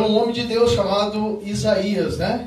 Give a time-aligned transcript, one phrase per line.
[0.00, 2.46] pelo homem de Deus chamado Isaías, né?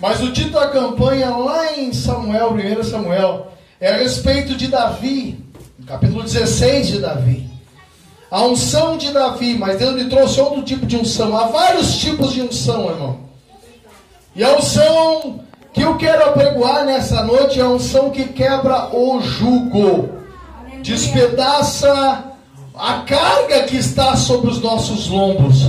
[0.00, 5.38] Mas o título da campanha lá em Samuel, 1 Samuel, é a respeito de Davi,
[5.86, 7.48] capítulo 16 de Davi.
[8.28, 11.36] A unção de Davi, mas Deus me trouxe outro tipo de unção.
[11.36, 13.20] Há vários tipos de unção, irmão.
[14.34, 15.40] E a unção
[15.72, 20.10] que eu quero apregoar nessa noite é a unção que quebra o jugo,
[20.82, 22.32] despedaça
[22.74, 25.66] a carga que está sobre os nossos lombos.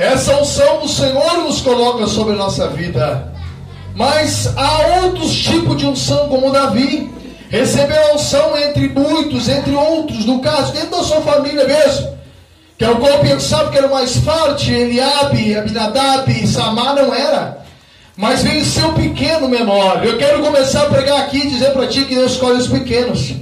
[0.00, 3.32] Essa unção do Senhor nos coloca sobre a nossa vida.
[3.94, 7.10] Mas há outros tipos de unção, como Davi.
[7.48, 12.16] Recebeu a unção entre muitos, entre outros, no caso, dentro da sua família mesmo.
[12.78, 17.58] Que é o qual pensava que era mais forte, Eliabe, Abinadab, Samar não era.
[18.16, 20.04] Mas veio seu pequeno menor.
[20.04, 23.32] Eu quero começar a pregar aqui e dizer para ti que Deus escolhe os pequenos.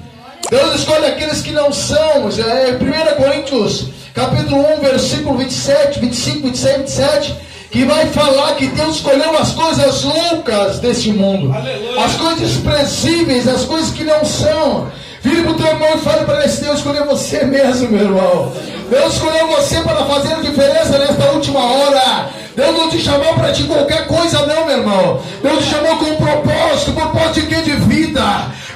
[0.50, 2.28] Deus escolhe aqueles que não são.
[2.28, 7.36] É 1 Coríntios, capítulo 1, versículo 27, 25, 27, 27,
[7.70, 11.54] que vai falar que Deus escolheu as coisas loucas deste mundo.
[11.54, 12.04] Aleluia.
[12.04, 14.90] As coisas desprezíveis, as coisas que não são.
[15.20, 18.04] Vire para o teu irmão e fale para ele se Deus escolheu você mesmo, meu
[18.04, 18.52] irmão.
[18.88, 22.30] Deus escolheu você para fazer a diferença nesta última hora.
[22.56, 25.20] Deus não te chamou para ti qualquer coisa, não, meu irmão.
[25.42, 27.62] Deus te chamou com um propósito, propósito de quê?
[27.62, 28.22] De vida.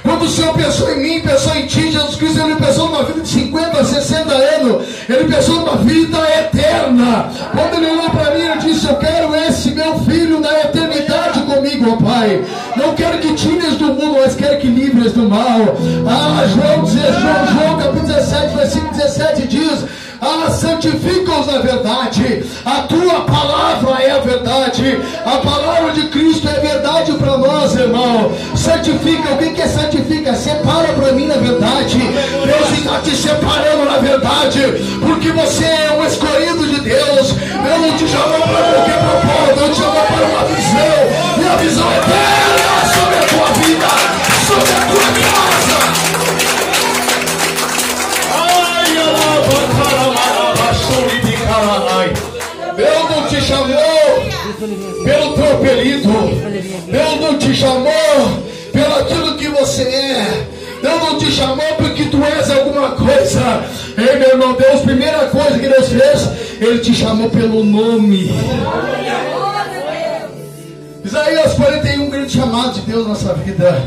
[0.03, 3.21] Quando o Senhor pensou em mim, pensou em ti, Jesus Cristo, Ele pensou numa vida
[3.21, 7.31] de 50, 60 anos, Ele pensou numa vida eterna.
[7.53, 11.93] Quando Ele olhou para mim, Ele disse: Eu quero esse meu filho na eternidade comigo,
[11.93, 12.45] ó Pai.
[12.77, 15.77] Não quero que tires do mundo, mas quero que livres do mal.
[16.09, 19.85] Ah, João, João, João capítulo 17, versículo 17 diz.
[20.25, 22.45] Ah, santifica-os na verdade.
[22.65, 25.01] A tua palavra é a verdade.
[25.27, 28.33] A palavra de Cristo é verdade para nós, irmão.
[28.55, 29.35] Santifica.
[29.35, 30.33] O que é santifica?
[30.37, 31.99] Separa para mim na verdade.
[31.99, 34.61] Deus está te separando na verdade.
[35.01, 37.33] Porque você é um escolhido de Deus.
[37.33, 39.59] Deus não te chamou para qualquer propósito.
[39.59, 40.92] Deus te chamou para uma visão.
[61.33, 63.65] Chamou porque tu és alguma coisa.
[63.97, 68.31] Ei, meu irmão, Deus, primeira coisa que Deus fez, Ele te chamou pelo nome.
[71.05, 73.83] Isaías 41, grande chamado de Deus na nossa vida.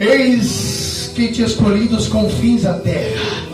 [0.00, 3.46] Eis que te escolhi dos confins da terra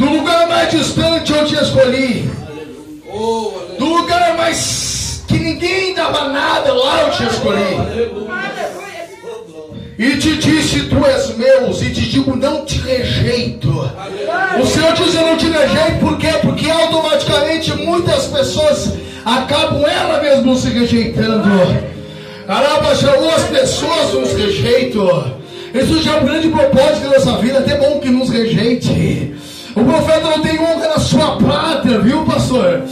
[0.00, 2.30] do lugar mais distante eu te escolhi.
[3.78, 7.76] Do lugar mais que ninguém dava nada, lá eu te escolhi.
[10.00, 13.68] E te disse, tu és meu, e te digo, não te rejeito.
[14.58, 16.28] O Senhor diz, eu não te rejeito, por quê?
[16.40, 18.94] Porque automaticamente muitas pessoas
[19.26, 21.50] acabam ela mesmo se rejeitando.
[22.48, 25.34] As pessoas nos rejeitam.
[25.74, 29.34] Isso já é um grande propósito da nossa vida, até bom que nos rejeite.
[29.76, 32.84] O profeta não tem honra na sua pátria, viu, pastor?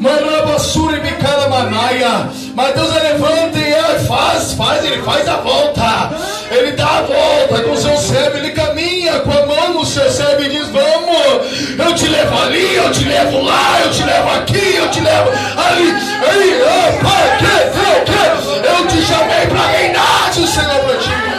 [0.00, 2.28] Manabassura e Manaia.
[2.54, 6.35] Mas Deus levanta e faz, faz, ele faz a volta.
[6.50, 10.42] Ele dá a volta com seu servo, ele caminha com a mão no seu servo
[10.42, 14.74] e diz: Vamos, eu te levo ali, eu te levo lá, eu te levo aqui,
[14.76, 15.88] eu te levo ali.
[15.88, 18.68] Ei, pai, que, que, que?
[18.68, 21.36] Eu te chamei para reinar, o Senhor para ti.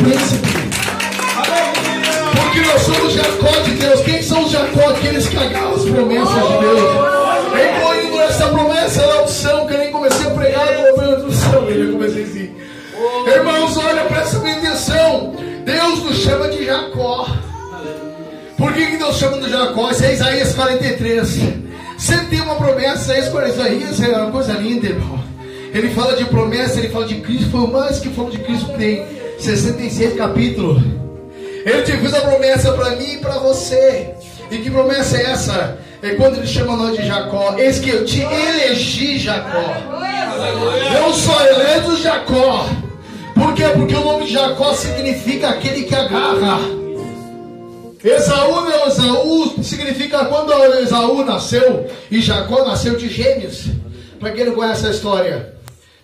[0.00, 0.48] príncipe.
[2.34, 4.00] Porque nós somos Jacó de Deus.
[4.00, 4.90] Quem são os Jacó?
[4.90, 6.99] Aqueles que agarram as promessas de Deus.
[16.30, 17.26] Chama de Jacó.
[18.56, 19.90] Por que, que Deus chama de Jacó?
[19.90, 21.38] Isso é Isaías 43.
[21.98, 25.18] Sempre tem uma promessa, Isaías é uma coisa linda, irmão.
[25.74, 28.66] Ele fala de promessa, ele fala de Cristo, foi o mais que falou de Cristo
[28.66, 29.06] que tem.
[29.40, 30.80] 66 capítulo.
[31.64, 34.14] Ele te fez a promessa para mim e para você.
[34.50, 35.78] E que promessa é essa?
[36.02, 37.56] É quando ele chama nós de Jacó.
[37.58, 39.74] Eis que eu te elegi Jacó.
[40.94, 42.68] Não só eleito Jacó.
[43.60, 43.68] Quê?
[43.76, 46.60] Porque o nome de Jacó significa aquele que agarra.
[48.02, 53.66] Esaú não, Esaú significa quando Esaú nasceu e Jacó nasceu de gêmeos.
[54.18, 55.54] Para quem não conhece a história.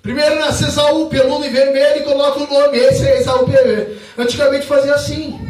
[0.03, 2.77] Primeiro nasce Esaú, peludo e vermelho, e coloca o nome.
[2.77, 3.47] Esse é Esaú.
[4.19, 5.41] Antigamente fazia assim.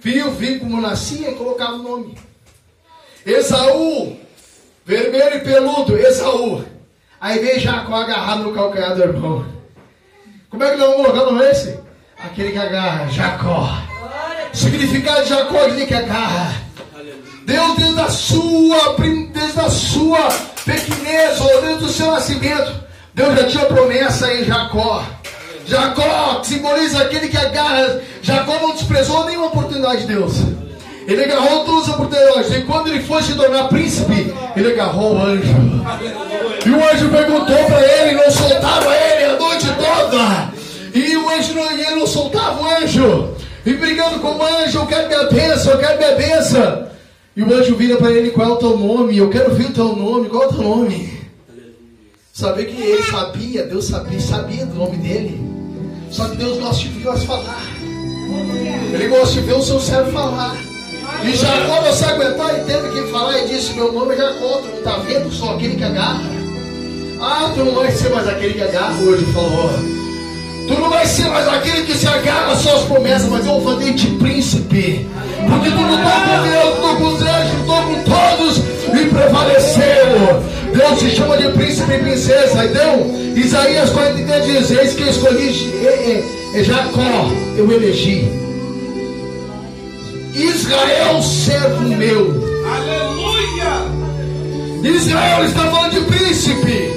[0.00, 2.16] Viu, viu como nascia e colocava o nome.
[3.26, 4.16] Esaú,
[4.86, 6.64] vermelho e peludo, Esaú.
[7.20, 9.59] Aí vem Jacó agarrado no calcanhar do irmão.
[10.50, 11.78] Como é que nós vamos colocar o nome esse?
[12.18, 13.72] Aquele que agarra, Jacó.
[14.52, 16.54] significado de Jacó é que agarra.
[17.46, 18.96] Deus, desde a sua,
[19.32, 20.28] desde a sua
[20.64, 22.72] pequenez, ou desde o seu nascimento,
[23.14, 25.04] Deus já tinha promessa em Jacó.
[25.66, 28.00] Jacó simboliza aquele que agarra.
[28.20, 30.34] Jacó não desprezou nenhuma oportunidade de Deus.
[31.06, 32.52] Ele agarrou todas as oportunidades.
[32.52, 35.54] E quando ele foi se tornar príncipe, ele agarrou o anjo.
[36.66, 39.59] E o anjo perguntou para ele, não soltava ele a noite
[40.94, 43.34] E o anjo não, ele não soltava o anjo.
[43.64, 46.86] E brigando com o anjo, eu quero minha bênção, eu quero minha bênção.
[47.36, 49.16] E o anjo vira para ele, qual é o teu nome?
[49.16, 51.20] Eu quero ver o teu nome, qual é o teu nome?
[52.32, 55.40] Saber que ele sabia, Deus sabia, sabia do nome dele.
[56.10, 57.66] Só que Deus gosta de ver falar.
[58.92, 60.56] Ele gosta de ver o seu servo falar.
[61.22, 64.78] E Jacó não aguentou e teve que falar e disse: Meu nome é Jacó, não
[64.78, 65.30] está vendo?
[65.30, 66.22] Só aquele que agarra.
[67.20, 69.70] Ah, tu não vai ser mais aquele que agarra hoje, falou.
[70.66, 73.74] Tu não vai ser mais aquele que se agarra às suas promessas, mas eu vou
[73.74, 75.06] fazer de príncipe.
[75.48, 80.42] Porque tu não está com Deus, estou com os anjos, estou com todos e prevaleceu.
[80.72, 82.64] Deus se chama de príncipe e princesa.
[82.64, 88.28] Então, Isaías 43 diz: Eis que eu escolhi é, é, é Jacó, eu elegi.
[90.34, 92.50] Israel, servo meu.
[92.66, 94.00] Aleluia!
[94.82, 96.92] Israel está falando de príncipe,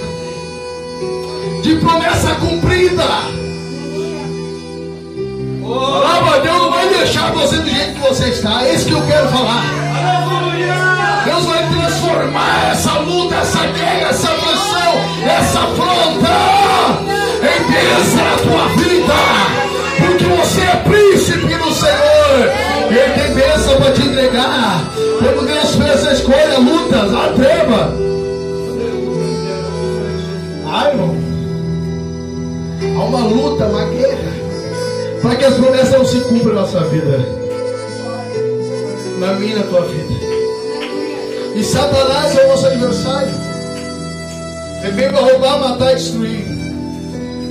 [1.94, 3.04] promessa cumprida.
[5.62, 8.64] Palavra Deus não vai deixar você do jeito que você está.
[8.64, 9.64] É isso que eu quero falar.
[11.26, 14.94] Deus vai transformar essa luta, essa guerra, essa pressão,
[15.26, 16.34] essa afronta
[17.42, 19.14] em bênção na tua vida.
[20.00, 21.03] Porque você é príncipe
[32.96, 34.34] Há uma luta, uma guerra.
[35.22, 37.18] Para que as promessas não se cumpram na nossa vida.
[39.20, 40.14] Na minha na tua vida.
[41.56, 43.34] E Satanás é o nosso adversário.
[44.84, 46.46] Ele veio para roubar, matar e destruir.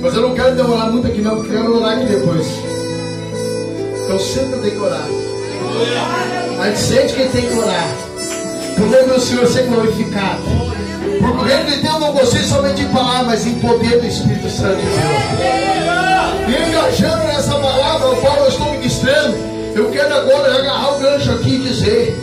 [0.01, 2.47] Mas eu não quero demorar muito aqui, não, porque eu quero orar aqui depois.
[4.03, 5.07] Então sempre tem que orar.
[6.59, 7.87] A gente sente que tem que orar.
[8.75, 10.41] Por nome do Senhor ser glorificado.
[11.23, 14.49] Porque o reino de Deus não consiste somente em palavras, mas em poder do Espírito
[14.49, 14.99] Santo de Deus.
[16.49, 19.37] E engajando nessa palavra ao qual eu estou ministrando,
[19.73, 22.19] eu quero agora agarrar o gancho aqui e dizer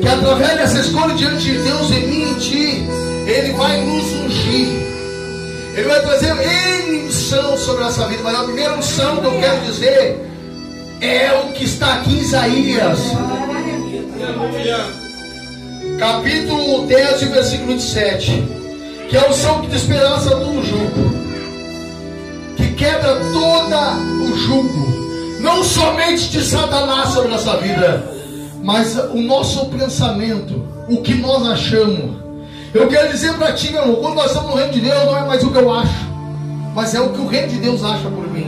[0.00, 2.86] que através dessa escolha diante de Deus em mim e em ti,
[3.26, 4.68] Ele vai nos ungir.
[5.74, 6.34] Ele vai trazer
[6.86, 8.22] N sobre essa vida.
[8.22, 10.30] Mas a primeira unção que eu quero dizer
[11.00, 12.98] é o que está aqui em Isaías.
[15.98, 18.30] Capítulo 10, versículo 27.
[19.08, 21.14] Que é o som que despedaça todo o jugo.
[22.56, 25.40] Que quebra todo o jugo.
[25.40, 28.12] Não somente de Satanás sobre a nossa vida,
[28.62, 32.16] mas o nosso pensamento, o que nós achamos.
[32.72, 35.16] Eu quero dizer para ti, meu irmão, quando nós estamos no reino de Deus, não
[35.16, 36.08] é mais o que eu acho,
[36.74, 38.46] mas é o que o reino de Deus acha por mim.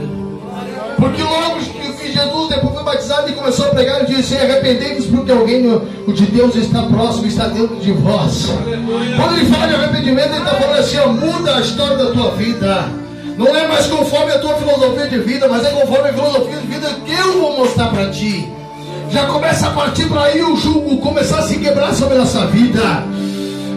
[0.97, 1.59] Porque logo
[2.07, 5.67] que Jesus depois foi batizado e começou a pregar, ele disse: arrependei-vos porque alguém
[6.07, 8.51] o de Deus está próximo, está dentro de vós.
[9.15, 12.31] Quando ele fala de arrependimento, ele está falando assim: ó, muda a história da tua
[12.31, 12.85] vida.
[13.37, 16.67] Não é mais conforme a tua filosofia de vida, mas é conforme a filosofia de
[16.67, 18.51] vida que eu vou mostrar para ti.
[19.11, 22.47] Já começa a partir para aí o jugo começar a se quebrar sobre a nossa
[22.47, 23.03] vida.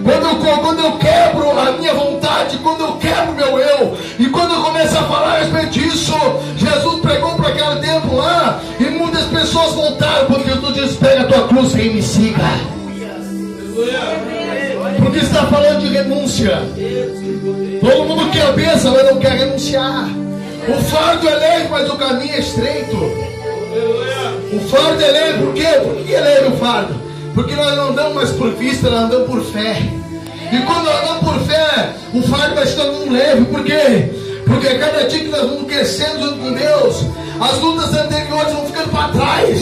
[0.02, 4.54] Quando eu, quando eu quebro a minha vontade, quando eu quebro meu eu, e quando
[4.54, 4.89] eu começo
[9.50, 12.38] pessoas voltaram, porque Jesus disse: pega a tua cruz e me siga.
[14.98, 16.58] Porque está falando de renúncia.
[17.80, 20.08] Todo mundo quer a bênção, mas não quer renunciar.
[20.68, 22.96] O fardo é leve, mas o caminho é estreito.
[22.96, 25.66] O fardo é leve, por quê?
[25.82, 26.94] Por que é leve o fardo?
[27.34, 29.76] Porque nós não andamos mais por vista, nós andamos por fé.
[30.52, 33.44] E quando nós andamos por fé, o fardo vai se tornando leve.
[33.46, 34.10] Por quê?
[34.50, 37.06] Porque cada dia que nós vamos crescendo com Deus,
[37.40, 39.60] as lutas anteriores vão ficando para trás.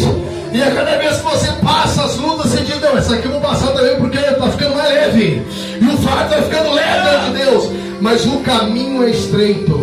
[0.50, 3.32] E a cada vez que você passa as lutas, você diz, não, essa aqui eu
[3.32, 5.42] vou passar também porque está ficando mais leve.
[5.78, 7.70] E o fardo vai ficando leve de Deus.
[8.00, 9.74] Mas o caminho é estreito.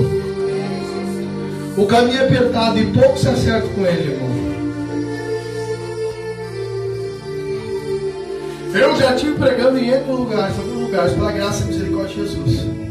[1.78, 4.36] O caminho é apertado e pouco se acerta com ele, irmão.
[8.74, 12.85] Eu já estive pregando em N lugares, em lugares, pela graça e misericórdia de Jesus.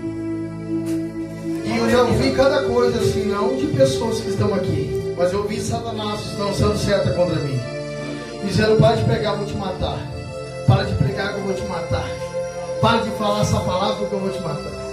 [1.74, 5.40] E eu já ouvi cada coisa assim, não de pessoas que estão aqui, mas eu
[5.40, 6.20] ouvi Satanás
[6.56, 7.60] sendo certa contra mim.
[8.44, 9.98] Dizendo, para de pregar, vou te matar.
[10.68, 12.08] Para de pregar que eu vou te matar.
[12.80, 14.84] Para de falar essa palavra que eu vou te matar.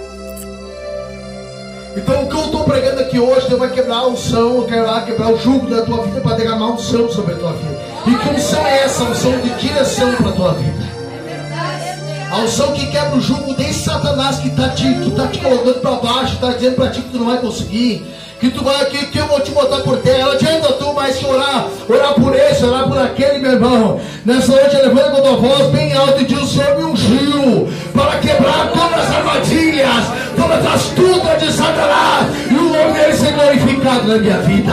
[1.96, 5.32] Então o que eu estou pregando aqui hoje, Deus vai quebrar a unção, lá quebrar
[5.32, 7.80] o jugo da tua vida para derramar unção sobre a tua vida.
[8.06, 9.04] E que unção é essa?
[9.04, 11.01] Unção de direção para a tua vida.
[12.32, 15.80] A unção que quebra o jugo desse Satanás que está te, que tá te colocando
[15.80, 18.06] para baixo, está dizendo para ti que tu não vai conseguir,
[18.40, 20.24] que tu vai aqui, que eu vou te botar por terra.
[20.24, 24.00] Não adianta tu mais orar, orar por esse, orar por aquele, meu irmão.
[24.24, 28.18] Nessa noite levanta a tua voz bem alta e diz: o Senhor me ungiu para
[28.18, 34.08] quebrar todas as armadilhas, todas as astúcias de Satanás, e o nome dele ser glorificado
[34.08, 34.72] na minha vida.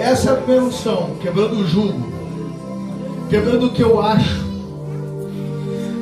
[0.00, 2.15] Essa é a primeira unção, quebrando o jugo
[3.28, 4.46] quebrando o que eu acho.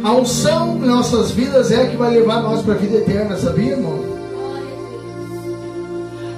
[0.03, 3.37] A unção em nossas vidas é a que vai levar nós para a vida eterna,
[3.37, 4.05] sabia, irmão?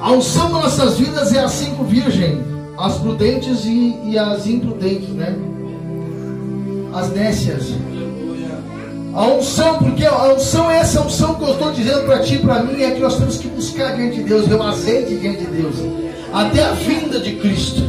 [0.01, 2.39] A unção em nossas vidas é as cinco virgens,
[2.79, 5.37] as prudentes e, e as imprudentes, né?
[6.95, 7.75] As nécias.
[9.13, 12.39] A unção, porque a unção é essa unção que eu estou dizendo para ti e
[12.39, 15.39] para mim, é que nós temos que buscar diante de Deus, ver o azeite diante
[15.39, 15.75] de Deus,
[16.33, 17.83] até a vinda de Cristo.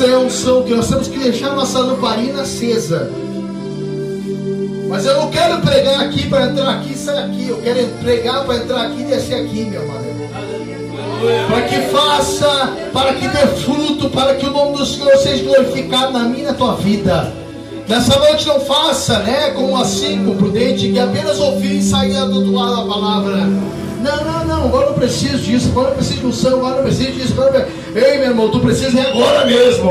[0.00, 3.10] É a unção que nós temos que deixar nossa lamparina acesa.
[4.88, 7.48] Mas eu não quero pregar aqui para entrar aqui e sair aqui.
[7.48, 10.06] Eu quero pregar para entrar aqui e descer aqui, meu amado.
[11.48, 16.12] Para que faça, para que dê fruto, para que o nome do Senhor seja glorificado
[16.12, 17.32] na minha e na tua vida.
[17.88, 19.50] Nessa noite não faça, né?
[19.50, 23.48] Como assim, com prudente, que apenas ouvir e sair do outro lado da palavra.
[24.00, 27.12] Não, não, não, agora não preciso disso, agora não preciso de unção, agora não preciso
[27.12, 29.90] disso, agora Ei, meu irmão, tu precisa é agora mesmo.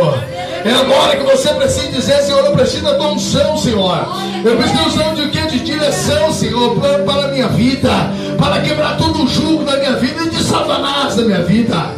[0.64, 4.08] É agora que você precisa dizer, Senhor, eu preciso da tua unção, Senhor.
[4.46, 5.28] Eu preciso de unção de?
[5.48, 7.90] De direção, Senhor, para a minha vida,
[8.38, 11.92] para quebrar todo o jugo da minha vida e de Satanás da minha vida.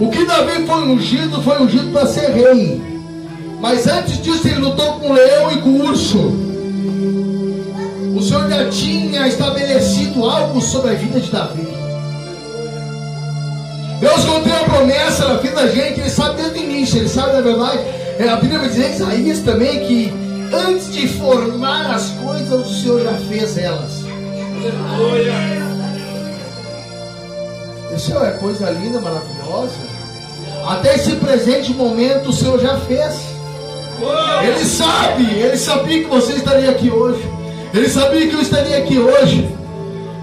[0.00, 2.80] O que Davi foi ungido, foi ungido para ser rei.
[3.60, 6.51] Mas antes disso ele lutou com o leão e com o urso.
[8.22, 11.66] O Senhor já tinha estabelecido algo sobre a vida de Davi.
[13.98, 17.32] Deus contém a promessa na vida da gente, Ele sabe desde o início, Ele sabe
[17.32, 17.80] na verdade.
[18.20, 20.12] É, a Bíblia vai dizer em Isaías também que
[20.54, 24.04] antes de formar as coisas, o Senhor já fez elas.
[27.96, 29.74] Isso é coisa linda, maravilhosa.
[30.68, 33.16] Até esse presente momento o Senhor já fez.
[34.44, 37.41] Ele sabe, ele sabia que você estaria aqui hoje.
[37.74, 39.48] Ele sabia que eu estaria aqui hoje.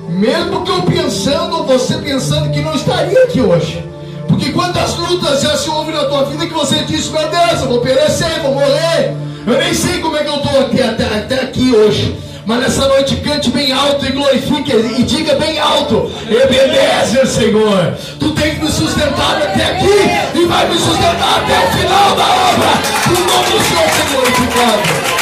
[0.08, 3.84] Mesmo que eu pensando, você pensando que não estaria aqui hoje.
[4.28, 7.68] Porque quantas lutas já se houve na tua vida que você disse, meu Deus, eu
[7.68, 9.16] vou perecer, vou morrer.
[9.48, 12.16] Eu nem sei como é que eu estou até, até, até aqui hoje.
[12.46, 17.94] Mas nessa noite cante bem alto e glorifique e diga bem alto: Ebenezer, Senhor.
[18.20, 22.26] Tu tem que me sustentar até aqui e vai me sustentar até o final da
[22.26, 22.70] obra.
[23.06, 25.19] O nome do Senhor ser glorificado.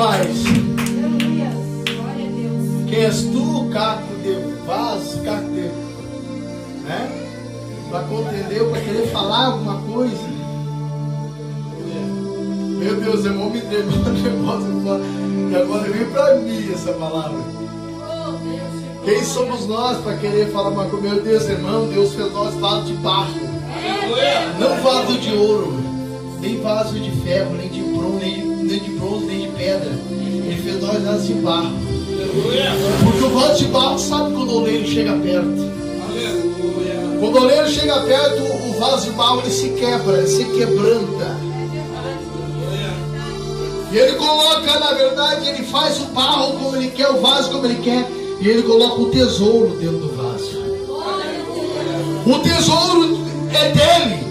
[0.00, 0.44] Faz.
[2.88, 5.68] Quem és tu, caco de vaso, caco de.
[6.86, 7.26] Né?
[7.90, 10.40] Para contender, para querer falar alguma coisa.
[12.78, 14.70] Meu Deus, irmão, me entregou um negócio
[15.52, 17.38] e agora vem para mim essa palavra.
[19.04, 21.08] Quem somos nós para querer falar uma coisa?
[21.08, 23.34] Meu Deus, irmão, Deus fez nós vaso de barro,
[24.58, 25.90] não vaso de ouro
[26.40, 28.49] nem vaso de ferro, nem de bronze, nem de,
[28.84, 29.90] de, bronze, nem de pedra.
[30.10, 31.72] Ele fez nós vasos de barro.
[33.02, 35.70] Porque o vaso de barro sabe quando o oleiro chega perto.
[37.20, 41.50] Quando o oleiro chega perto, o vaso de barro ele se quebra, se quebranta.
[43.92, 47.66] E ele coloca, na verdade, ele faz o barro como ele quer, o vaso como
[47.66, 48.08] ele quer,
[48.40, 50.60] e ele coloca o tesouro dentro do vaso.
[52.24, 53.18] O tesouro
[53.52, 54.24] é dele,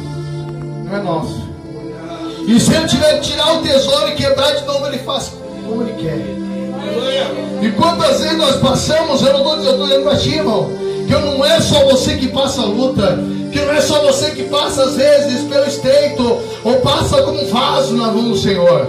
[0.85, 1.48] não é nosso.
[2.49, 5.31] E se ele tiver que tirar o tesouro e quebrar de novo, ele faz
[5.67, 6.17] como ele quer.
[7.61, 10.71] E quantas vezes nós passamos, eu não estou dizendo, dizendo para ti, irmão,
[11.07, 13.19] que não é só você que passa a luta,
[13.51, 17.45] que não é só você que passa às vezes pelo estreito, ou passa como um
[17.45, 18.87] vaso na mão do Senhor.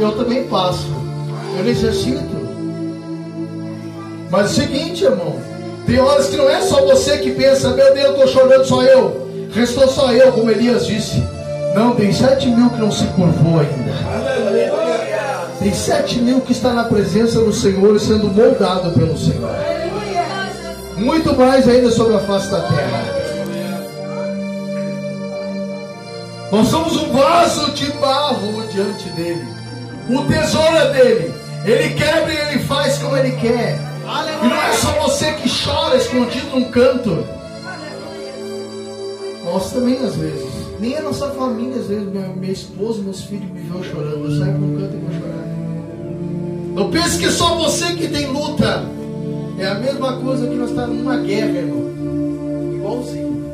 [0.00, 0.86] Eu também passo,
[1.58, 2.34] eu necessito.
[4.30, 5.36] Mas é o seguinte, irmão,
[5.84, 9.28] tem horas que não é só você que pensa, meu Deus, estou chorando só eu,
[9.52, 11.35] restou só eu, como Elias disse.
[11.76, 13.92] Não, tem sete mil que não se curvou ainda.
[15.58, 19.50] Tem sete mil que está na presença do Senhor e sendo moldado pelo Senhor.
[20.96, 23.04] Muito mais ainda sobre a face da terra.
[26.50, 29.46] Nós somos um vaso de barro diante dele.
[30.08, 31.34] O tesouro é dele.
[31.66, 33.78] Ele quebra e ele faz como ele quer.
[34.42, 37.26] E não é só você que chora escondido num canto.
[39.44, 40.45] Nós também, às vezes.
[40.78, 44.24] Nem a nossa família, às vezes, minha, minha esposa, meus filhos me vêem chorando.
[44.24, 45.46] Eu saio no canto e vou chorar.
[46.74, 48.84] Não pense que só você que tem luta.
[49.58, 52.74] É a mesma coisa que nós estamos numa guerra, irmão.
[52.74, 53.44] Igualzinho.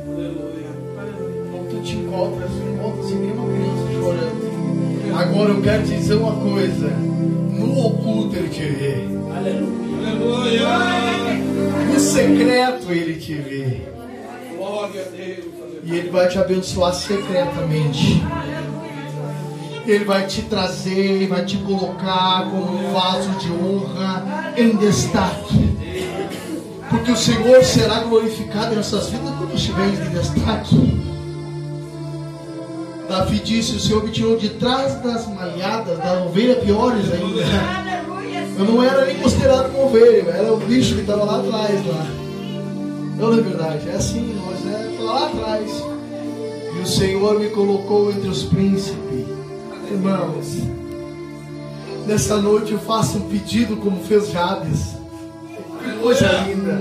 [1.53, 4.43] Quando tu te encontra assim, volta assim, nem uma criança chorando.
[5.17, 6.89] Agora eu quero te dizer uma coisa.
[6.89, 9.07] No oculto ele te vê.
[9.37, 10.69] Aleluia.
[11.93, 13.83] No secreto ele te vê.
[14.57, 15.52] Glória a Deus.
[15.85, 18.23] E Ele vai te abençoar secretamente.
[19.85, 25.73] Ele vai te trazer, vai te colocar como um vaso de honra em destaque.
[26.89, 31.03] Porque o Senhor será glorificado nessas vidas quando estiver em destaque.
[33.09, 37.43] Davi disse: O Senhor me tirou de trás das malhadas, da ovelha piores ainda.
[38.57, 41.87] Eu não era nem considerado uma ovelha, era o bicho que estava lá atrás.
[41.87, 42.07] lá.
[43.17, 44.52] Não é verdade, é assim, é
[45.13, 45.71] lá atrás.
[46.77, 49.27] E o Senhor me colocou entre os príncipes.
[49.91, 50.57] Irmãos,
[52.07, 54.97] nessa noite eu faço um pedido como fez Jabes.
[55.85, 56.81] Que coisa linda.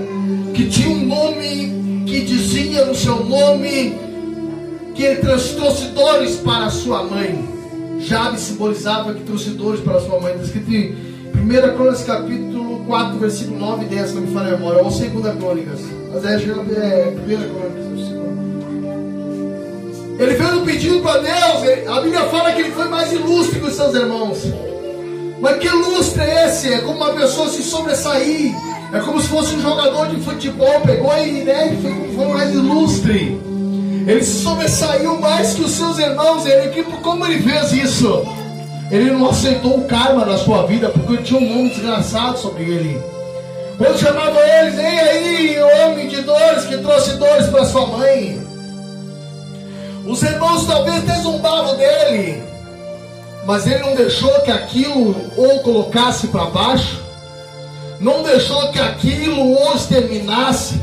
[0.54, 3.98] Que tinha um nome que dizia no seu nome
[4.94, 7.48] que ele trouxe dores para sua mãe.
[7.98, 10.32] Jabes simbolizava que trouxe dores para sua mãe.
[10.32, 10.92] Está escrito em
[11.34, 14.90] 1 Crônicas capítulo 4, versículo 9 e 10, se não me falha a memória, ou
[14.90, 15.80] 2 Crônicas.
[16.12, 18.11] Mas é, é 1 Crônicas.
[20.22, 21.88] Ele fez um pedido para Deus.
[21.88, 24.38] A Bíblia fala que ele foi mais ilustre que os seus irmãos.
[25.40, 26.72] Mas que lustre é esse?
[26.72, 28.54] É como uma pessoa se sobressair.
[28.92, 30.80] É como se fosse um jogador de futebol.
[30.82, 31.76] Pegou e né,
[32.14, 33.36] foi, mais ilustre.
[34.06, 36.46] Ele se sobressaiu mais que os seus irmãos.
[36.46, 38.22] Ele, como ele fez isso?
[38.92, 43.02] Ele não aceitou o karma na sua vida porque tinha um nome desgraçado sobre ele.
[43.76, 48.41] Quando chamava eles, ei aí, homem de dores que trouxe dores para sua mãe.
[50.04, 52.42] Os irmãos talvez até zombavam dele,
[53.46, 57.00] mas ele não deixou que aquilo o colocasse para baixo,
[58.00, 60.80] não deixou que aquilo o exterminasse,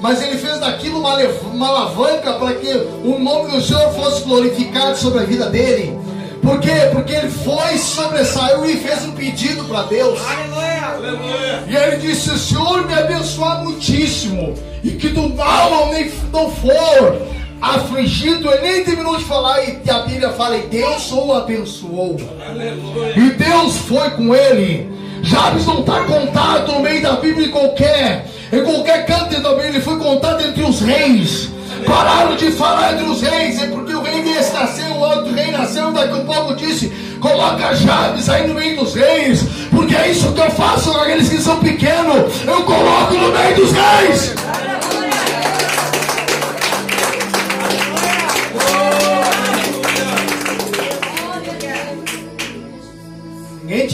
[0.00, 2.72] mas ele fez daquilo uma, uma alavanca para que
[3.04, 5.96] o nome do Senhor fosse glorificado sobre a vida dele.
[6.42, 6.90] Por quê?
[6.92, 10.20] Porque ele foi, sobressaiu e fez um pedido para Deus.
[10.20, 11.64] Aleluia.
[11.68, 15.90] E ele disse: O Senhor me abençoar muitíssimo, e que do mal
[16.32, 21.32] não for afligido, ele nem terminou de falar, e a Bíblia fala: E Deus o
[21.32, 22.16] abençoou.
[22.48, 23.18] Aleluia.
[23.18, 24.94] E Deus foi com ele.
[25.22, 29.68] Jabes não está contado no meio da Bíblia em qualquer, em qualquer canto da Bíblia,
[29.68, 31.50] ele foi contado entre os reis.
[31.84, 35.50] Pararam de falar entre os reis, é porque o rei desse nasceu, o outro rei
[35.50, 36.88] nasceu, daqui a pouco disse:
[37.20, 41.28] coloca Jabes aí no meio dos reis, porque é isso que eu faço com aqueles
[41.28, 44.34] que são pequenos, eu coloco no meio dos reis.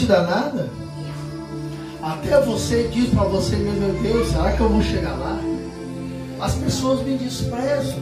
[0.03, 0.69] Ninguém te dá nada?
[2.01, 5.39] Até você diz para você mesmo, meu Deus, será que eu vou chegar lá?
[6.41, 7.99] As pessoas me desprezam.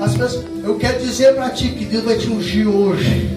[0.00, 3.30] As pessoas, eu quero dizer para ti que Deus vai te ungir hoje.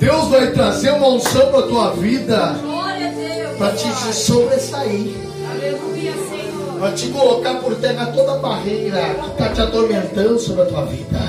[0.00, 2.56] Deus vai trazer uma unção para tua vida
[3.56, 5.14] para te sobressair.
[6.78, 10.86] Para te colocar por terra toda a barreira que está te atormentando sobre a tua
[10.86, 11.20] vida.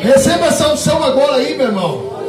[0.00, 2.21] Receba essa unção agora aí, meu irmão.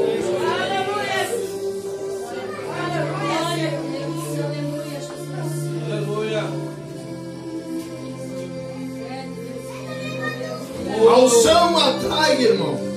[12.31, 12.93] Irmão.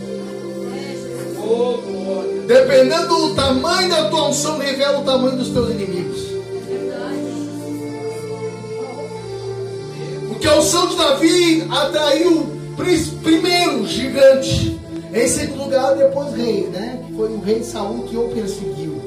[2.46, 6.20] Dependendo do tamanho da tua unção, revela o tamanho dos teus inimigos.
[10.28, 12.46] Porque a unção de Davi atraiu
[13.22, 14.78] primeiro gigante.
[15.12, 17.00] Em segundo lugar, depois rei, né?
[17.06, 19.00] Que foi o rei Saul que o perseguiu.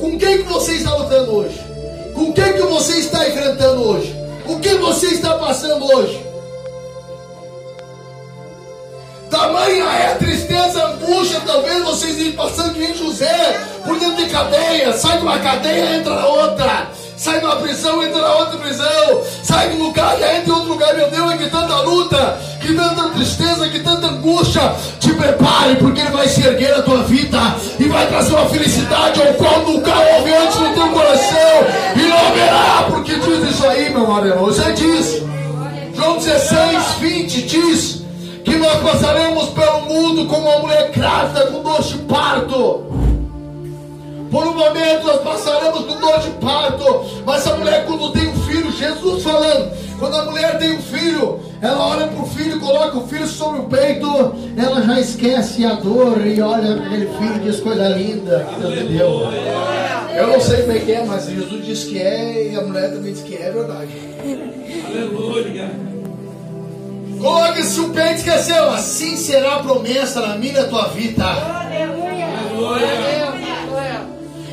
[0.00, 1.60] Com quem que você está lutando hoje?
[2.12, 4.14] Com quem que você está enfrentando hoje?
[4.48, 6.25] O que você está passando hoje?
[9.36, 14.30] Tamanha é a tristeza, a angústia, talvez vocês estejam passando de José por dentro de
[14.30, 16.86] cadeia, sai de uma cadeia, entra na outra,
[17.18, 20.70] sai de uma prisão, entra na outra prisão, sai de um lugar, entra em outro
[20.70, 25.76] lugar, meu Deus, é que tanta luta, que tanta tristeza, que tanta angústia, te prepare,
[25.80, 27.38] porque ele vai se erguer na tua vida
[27.78, 32.26] e vai trazer uma felicidade ao qual nunca houve antes no teu coração, e não
[32.28, 35.22] haverá, porque diz isso aí, meu amado, você diz,
[35.94, 38.05] João 16, 20 diz
[38.46, 42.86] que nós passaremos pelo mundo como uma mulher grávida com dor de parto.
[44.30, 48.36] Por um momento nós passaremos com dor de parto, mas a mulher, quando tem um
[48.44, 52.98] filho, Jesus falando, Quando a mulher tem um filho, ela olha para o filho, coloca
[52.98, 54.06] o filho sobre o peito,
[54.56, 58.60] ela já esquece a dor e olha para aquele filho e diz coisa linda que
[58.60, 59.22] Deus me deu.
[60.14, 62.92] Eu não sei como é que é, mas Jesus diz que é e a mulher
[62.92, 63.90] também diz que é verdade.
[64.86, 65.95] Aleluia.
[67.20, 68.70] Coloque-se o peito e esqueceu.
[68.70, 71.24] Assim será a promessa na minha tua vida.
[71.24, 72.26] Aleluia.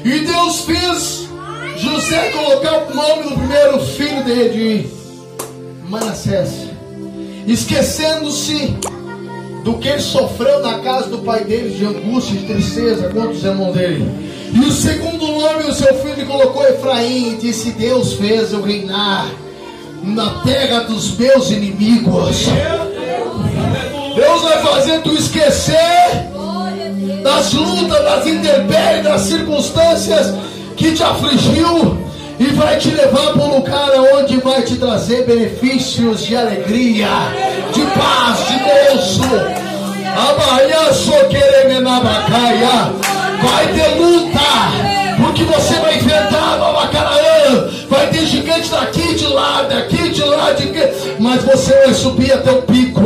[0.04, 1.30] E Deus fez
[1.78, 6.68] José colocar o nome do primeiro filho dele de Manassés,
[7.48, 8.76] esquecendo-se
[9.64, 13.44] do que ele sofreu na casa do pai dele, de angústia, de tristeza contra os
[13.44, 14.06] irmãos dele.
[14.54, 19.32] E o segundo nome o seu filho colocou Efraim, e disse: Deus fez eu reinar
[20.04, 22.48] na terra dos meus inimigos.
[24.16, 26.30] Deus vai fazer tu esquecer
[27.24, 30.34] das lutas, das intempéries, das circunstâncias
[30.76, 31.98] que te afligiu
[32.40, 37.08] e vai te levar para um lugar onde vai te trazer benefícios de alegria,
[37.74, 39.64] de paz, de gozo.
[43.42, 44.40] Vai ter luta,
[45.24, 47.70] porque você vai enfrentar Nova Canaã.
[47.90, 49.93] Vai ter gigante daqui, de lá, daqui,
[51.20, 53.02] mas você vai subir até o pico.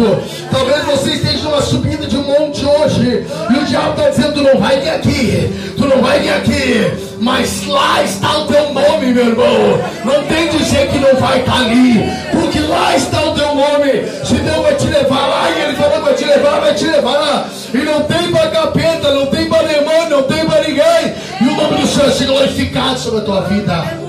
[0.52, 4.44] Talvez você esteja numa subida de um monte hoje, e o diabo está dizendo: tu
[4.44, 9.08] não vai vir aqui, tu não vai vir aqui mas lá está o teu nome,
[9.08, 9.80] meu irmão.
[10.06, 14.06] Não tem dizer que não vai estar ali, porque lá está o teu nome.
[14.24, 17.18] Se Deus vai te levar lá, e Ele falou vai te levar, vai te levar
[17.18, 17.50] lá.
[17.74, 21.14] E não tem para capeta, não tem para demônio, não tem para ninguém.
[21.42, 24.07] E o nome do Senhor seja glorificado sobre a tua vida.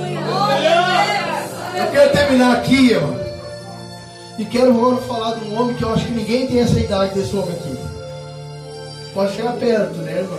[1.98, 3.18] Quero terminar aqui, irmão.
[4.38, 7.12] E quero agora falar de um homem que eu acho que ninguém tem essa idade
[7.12, 7.76] desse homem aqui.
[9.12, 10.38] Pode chegar perto, né, irmão?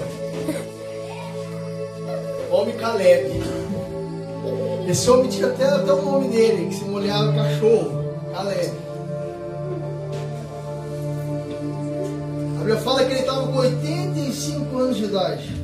[2.50, 3.44] homem Caleb.
[4.88, 8.06] Esse homem tinha até, até o nome dele, que se molhava cachorro.
[8.34, 8.72] Caleb.
[12.56, 15.56] A Bíblia fala que ele estava com 85 anos de idade.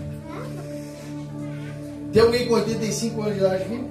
[2.11, 3.85] Tem alguém com 85 anos de idade aqui?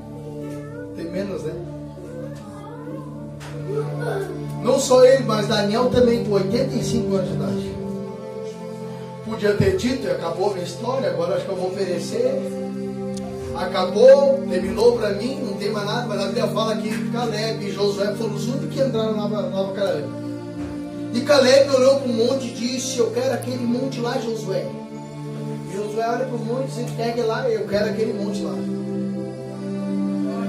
[0.96, 1.73] Tem menos, né?
[4.62, 7.74] Não só ele, mas Daniel também com 85 anos de idade.
[9.24, 12.64] Podia ter dito acabou a minha história, agora acho que eu vou oferecer
[13.56, 17.70] acabou, terminou para mim, não tem mais nada, mas a Bíblia fala que Caleb e
[17.70, 20.08] Josué foram os únicos que entraram na Nova, Nova Caleb.
[21.14, 24.66] E Caleb olhou para o monte e disse: Eu quero aquele monte lá, Josué.
[25.70, 28.54] E Josué olha para o monte e diz: Pegue lá, eu quero aquele monte lá.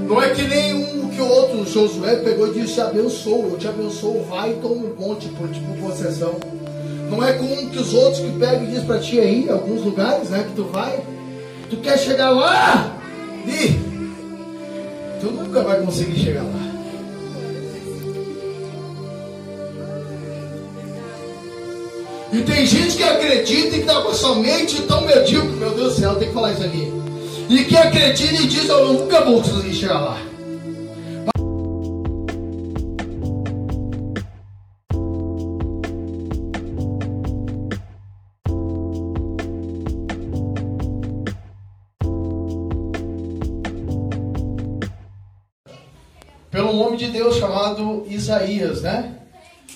[0.08, 3.68] Não é que nem um que o outro, Josué pegou e disse: Abençoo, eu te
[3.68, 6.36] abençoo, vai e toma um monte por, tipo, possessão.
[7.10, 10.30] Não é como que os outros que pegam e diz para ti aí, alguns lugares,
[10.30, 11.02] né, que tu vai.
[11.70, 12.98] Tu quer chegar lá?
[13.48, 13.80] E
[15.22, 16.66] tu nunca vai conseguir chegar lá.
[22.34, 25.72] E tem gente que acredita e que está com a sua mente tão medíocre, meu
[25.72, 26.92] Deus do céu, tem que falar isso aqui.
[27.50, 30.25] E que acredita e diz, eu nunca vou conseguir chegar lá.
[47.76, 49.12] Chamado Isaías, né?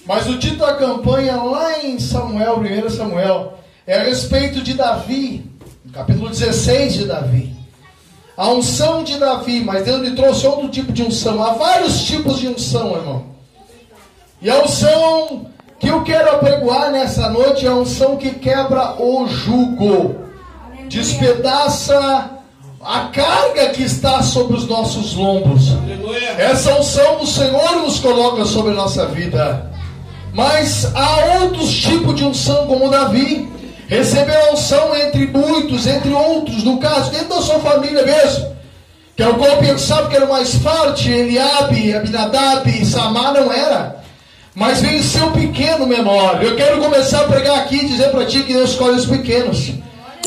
[0.05, 5.45] Mas o título da campanha lá em Samuel, 1 Samuel, é a respeito de Davi,
[5.91, 7.53] capítulo 16 de Davi.
[8.37, 11.43] A unção de Davi, mas Deus me trouxe outro tipo de unção.
[11.43, 13.25] Há vários tipos de unção, irmão.
[14.41, 19.27] E a unção que eu quero apregoar nessa noite é a unção que quebra o
[19.27, 20.15] jugo,
[20.87, 22.38] despedaça
[22.81, 25.73] a carga que está sobre os nossos lombos.
[26.37, 29.69] Essa unção do Senhor nos coloca sobre a nossa vida.
[30.33, 33.49] Mas há outros tipos de unção, como Davi.
[33.87, 38.55] Recebeu a unção entre muitos, entre outros, no caso, dentro da sua família mesmo.
[39.15, 43.97] Que é o qual pensava que era mais forte, Eliabe, Abinadab, Samar não era.
[44.53, 46.41] Mas veio ser o pequeno menor.
[46.41, 49.73] Eu quero começar a pregar aqui e dizer para ti que Deus escolhe os pequenos.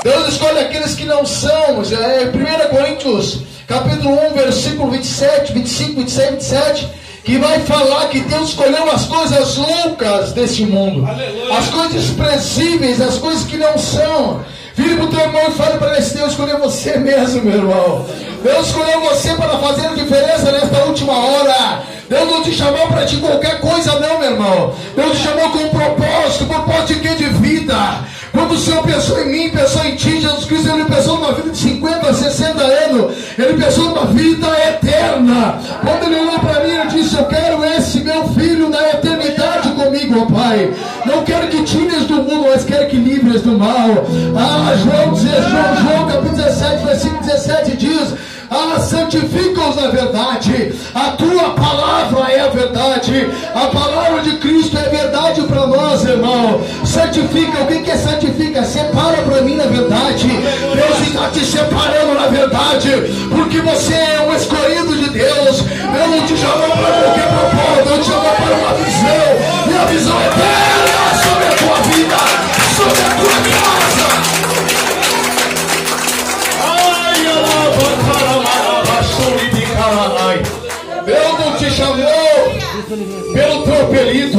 [0.02, 1.82] Deus escolhe aqueles que não são.
[1.82, 6.88] É 1 Coríntios, capítulo 1, versículo 27, 25, 26, 27,
[7.24, 11.56] que vai falar que Deus escolheu as coisas loucas deste mundo, Aleluia.
[11.56, 14.44] as coisas desprezíveis, as coisas que não são.
[14.74, 18.06] Vire para o teu irmão e fale para ele: Deus escolheu você mesmo, meu irmão.
[18.42, 21.82] Deus escolheu você para fazer a diferença nesta última hora.
[22.08, 24.74] Deus não te chamou para ti qualquer coisa, não, meu irmão.
[24.96, 27.14] Deus te chamou com um propósito, propósito de quê?
[27.14, 27.74] De vida.
[28.42, 31.50] Quando o Senhor pensou em mim, pensou em ti, Jesus Cristo, ele pensou numa vida
[31.50, 35.60] de 50, 60 anos, ele pensou numa vida eterna.
[35.80, 40.22] Quando ele olhou para mim, ele disse: Eu quero esse meu filho na eternidade comigo,
[40.22, 40.74] ó Pai.
[41.06, 44.04] Não quero que tires do mundo, mas quero que livres do mal.
[44.36, 48.14] Ah, João, João, João capítulo 17, versículo 17 diz.
[48.54, 50.74] Ah, santifica-os na verdade.
[50.94, 53.26] A tua palavra é a verdade.
[53.54, 56.60] A palavra de Cristo é verdade para nós, irmão.
[56.84, 57.62] Santifica.
[57.62, 58.62] O que é santifica?
[58.62, 60.28] Separa para mim na verdade.
[60.28, 62.90] Deus está te separando na verdade.
[63.34, 65.62] Porque você é um escolhido de Deus.
[65.62, 67.88] Deus não te chamou para qualquer propósito.
[67.88, 69.72] Deus te chamou para uma visão.
[69.72, 72.16] E a visão eterna sobre a tua vida,
[72.76, 73.31] sobre a tua
[83.32, 84.38] pelo teu apelido.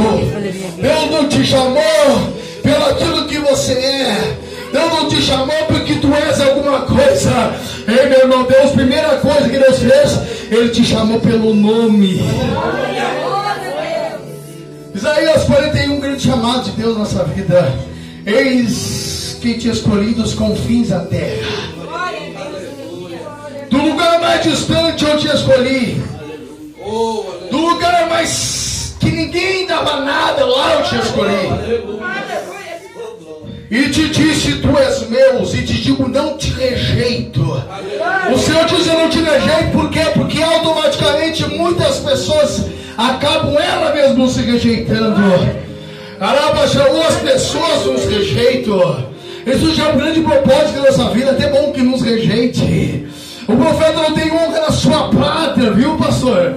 [0.82, 4.38] Deus não te chamou pelo aquilo que você é.
[4.72, 7.56] Deus não te chamou porque tu és alguma coisa.
[7.88, 10.20] Ei, meu irmão, Deus, primeira coisa que Deus fez,
[10.52, 12.22] Ele te chamou pelo nome.
[14.96, 17.74] Isaías 41, um grande chamado de Deus na nossa vida.
[18.26, 21.74] Eis que te escolhi dos confins da terra
[23.74, 26.02] do lugar mais distante eu te escolhi.
[28.10, 31.93] Mais que ninguém dava nada, lá eu te escolhi.
[33.71, 37.41] E te disse, tu és meu, e te digo, não te rejeito.
[38.32, 40.01] O Senhor diz, eu não te rejeito, por quê?
[40.13, 45.21] Porque automaticamente muitas pessoas acabam ela mesmo se rejeitando.
[46.19, 49.08] Ou as pessoas nos rejeitam.
[49.45, 53.08] Isso já é um grande propósito da nossa vida, até bom que nos rejeite.
[53.47, 56.56] O profeta não tem honra na sua pátria, viu, pastor?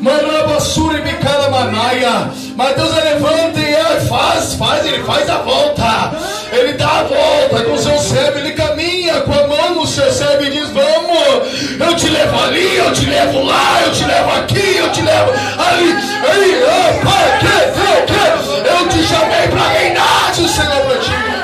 [0.00, 2.30] Manabasura e Micala Manaia.
[2.56, 6.12] Mas Deus levanta e faz, faz, ele faz a volta.
[6.52, 10.10] Ele dá a volta com o seu servo, ele caminha com a mão no seu
[10.12, 14.30] servo e diz: Vamos, eu te levo ali, eu te levo lá, eu te levo
[14.38, 15.90] aqui, eu te levo ali.
[15.90, 18.68] Ei, oh, pai, que, que, que?
[18.68, 21.37] Eu te chamei para reinar, Senhor para ti.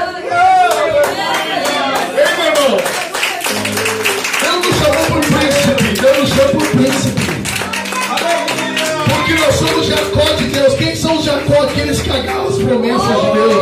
[10.04, 10.74] Jacó de Deus.
[10.74, 11.62] Quem são os Jacó?
[11.62, 13.54] Aqueles que agarram as promessas de Deus.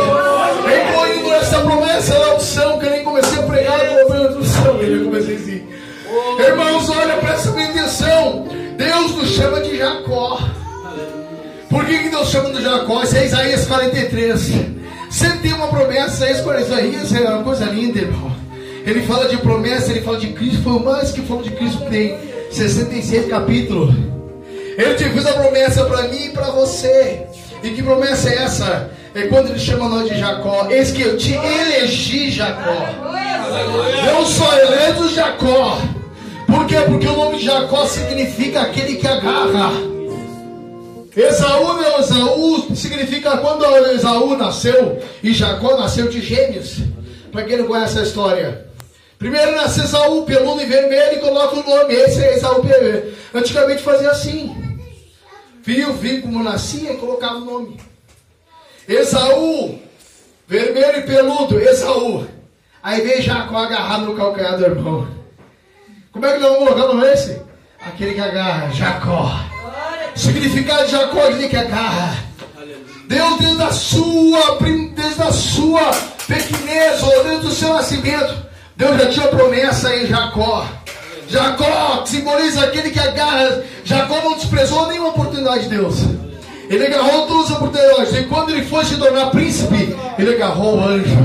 [0.63, 4.81] Incluindo essa promessa da unção, que eu nem comecei a pregar no governo do céu.
[4.81, 5.63] Eu comecei assim.
[6.39, 8.47] Irmãos, olha, presta bem atenção.
[8.77, 10.39] Deus nos chama de Jacó.
[11.69, 13.03] Por que, que Deus chama de Jacó?
[13.03, 14.51] Isso é Isaías 43.
[15.09, 18.31] Sempre tem uma promessa, Isaías é uma coisa linda, irmão.
[18.85, 20.61] Ele fala de promessa, ele fala de Cristo.
[20.63, 22.17] Foi o mais que falou de Cristo que tem
[22.51, 23.95] 66 capítulos.
[24.77, 27.27] Ele te fez a promessa para mim e para você.
[27.61, 28.91] E que promessa é essa?
[29.15, 30.67] É quando ele chama nós de Jacó.
[30.69, 32.89] Eis que eu te elegi Jacó.
[34.05, 35.79] Não só eleito Jacó.
[36.47, 36.77] Por quê?
[36.87, 39.71] Porque o nome de Jacó significa aquele que agarra.
[41.15, 46.79] Esaú, meu Esaú, significa quando Esaú nasceu e Jacó nasceu de gêmeos.
[47.31, 48.72] Para quem não conhece a história.
[49.23, 51.93] Primeiro nasce Esaú, peludo e vermelho, e coloca o nome.
[51.93, 53.15] Esse é Esaú vermelho.
[53.33, 54.53] Antigamente fazia assim.
[55.63, 57.79] Viu, viu como nascia e colocava o nome.
[58.85, 59.79] Esaú,
[60.45, 62.27] vermelho e peludo, Esaú.
[62.83, 65.07] Aí vem Jacó agarrado no calcanhar do irmão.
[66.11, 67.41] Como é que nós vamos colocar o nome esse?
[67.79, 69.39] Aquele que agarra, Jacó.
[70.17, 72.17] Significado de Jacó, aquele que agarra.
[73.07, 74.59] Deus desde a sua,
[74.93, 75.91] desde a sua
[76.27, 80.65] pequenez, ou desde o seu nascimento, Deus já tinha promessa em Jacó.
[81.27, 83.63] Jacó simboliza aquele que agarra.
[83.83, 85.95] Jacó não desprezou nenhuma oportunidade de Deus.
[86.69, 88.15] Ele agarrou todas as oportunidades.
[88.15, 91.17] E quando ele foi se tornar príncipe, ele agarrou o anjo.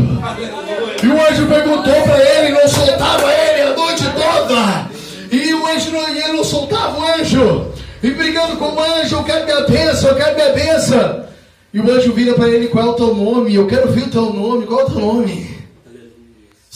[1.02, 4.88] E o anjo perguntou para ele, não soltava ele a noite toda.
[5.30, 7.66] E o anjo não, ele não soltava o anjo.
[8.02, 11.24] E brigando com o anjo, eu quero minha bênção, eu quero minha bênção.
[11.72, 13.54] E o anjo vira para ele, qual é o teu nome?
[13.54, 15.57] Eu quero ver o teu nome, qual é o teu nome?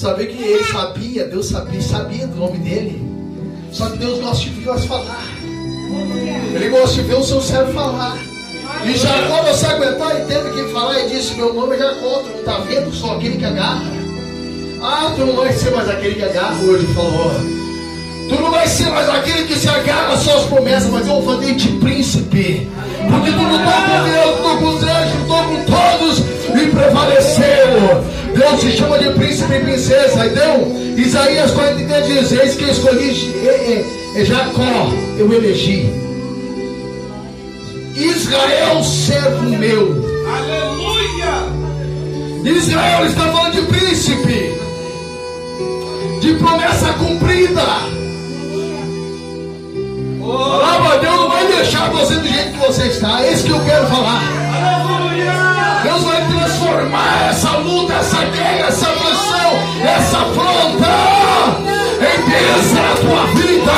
[0.02, 3.00] Saber que ele sabia, Deus sabia, sabia do nome dele.
[3.70, 5.28] Só que Deus gosta de ver falar.
[6.56, 8.18] Ele gosta de ver o seu servo falar.
[8.84, 12.18] E Jacó não se aguentou e teve que falar e disse: Meu nome é Jacó,
[12.18, 13.84] tu não está vendo só aquele que agarra?
[14.82, 17.30] Ah, tu não vai ser mais aquele que agarra hoje, falou.
[18.28, 21.36] Tu não vai ser mais aquele que se agarra só as promessas, mas eu vou
[21.36, 22.68] fazer de príncipe.
[23.10, 26.18] Porque tu não está com Deus, estou com os anjos, estou com todos
[26.62, 28.04] e prevaleceu.
[28.34, 30.26] Deus se chama de príncipe e princesa.
[30.26, 33.84] Então, Isaías 43 diz: Eis que eu escolhi é,
[34.16, 35.90] é, é Jacó, eu elegi.
[37.94, 40.02] Israel, servo meu.
[40.26, 40.82] Aleluia!
[42.44, 44.54] Israel está falando de príncipe,
[46.20, 48.01] de promessa cumprida.
[50.34, 50.98] Oh.
[50.98, 53.22] Deus não vai deixar você do jeito que você está.
[53.22, 54.22] É isso que eu quero falar.
[54.54, 55.52] Aleluia!
[56.62, 59.52] transformar essa luta, essa guerra, essa pressão,
[59.84, 60.86] essa afronta
[62.00, 63.72] em bênção na tua vida.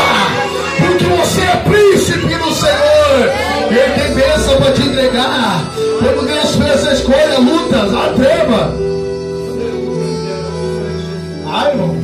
[0.78, 3.32] Porque você é príncipe do Senhor.
[3.70, 5.64] Ele tem bênção para te entregar.
[5.98, 8.74] Quando Deus fez a escolha, lutas, a treva.
[11.46, 11.96] Ai, irmão.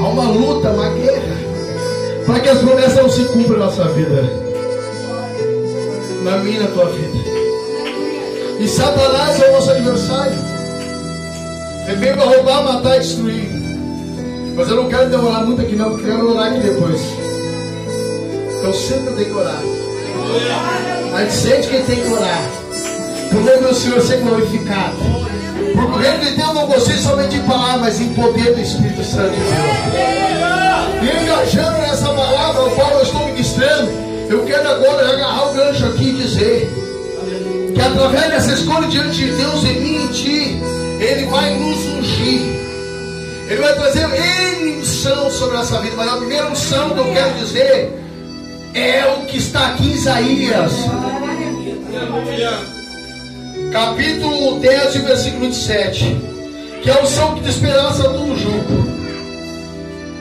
[0.00, 1.47] Há uma luta, uma guerra.
[2.28, 4.46] Para que as promessas não se cumpram na nossa vida
[6.28, 7.18] na minha na tua vida.
[8.60, 10.38] E Satanás é o nosso adversário.
[11.86, 13.48] Ele veio para roubar, matar e destruir.
[14.54, 17.00] Mas eu não quero demorar muito aqui, não, porque eu quero orar aqui depois.
[18.58, 19.62] Então sempre tem que orar.
[21.14, 22.42] A gente sente que tem que orar.
[23.30, 24.96] Por nome do Senhor ser glorificado.
[25.74, 29.04] Porque o reino de Deus não consiste somente em palavras, mas em poder do Espírito
[29.04, 30.98] Santo de Deus.
[31.00, 31.87] E engajando
[34.28, 36.70] Eu quero agora agarrar o gancho aqui e dizer
[37.74, 40.62] que através dessa escolha diante de Deus em mim e em ti,
[41.00, 42.42] Ele vai nos ungir.
[43.48, 45.96] Ele vai trazer N unção sobre essa vida.
[45.96, 47.90] Mas a primeira unção que eu quero dizer
[48.74, 50.72] é o que está aqui em Isaías.
[53.72, 56.16] Capítulo 10, versículo 27.
[56.82, 58.88] Que é a unção que te esperança todo jugo.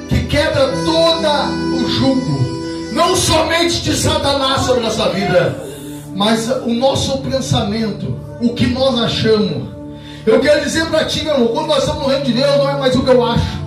[0.10, 1.46] Que quebra toda
[1.76, 2.47] o jugo
[2.98, 5.56] não somente de Satanás sobre a nossa vida,
[6.16, 9.70] mas o nosso pensamento, o que nós achamos.
[10.26, 12.70] Eu quero dizer para ti, meu irmão, quando nós estamos no reino de Deus, não
[12.70, 13.62] é mais o que eu acho,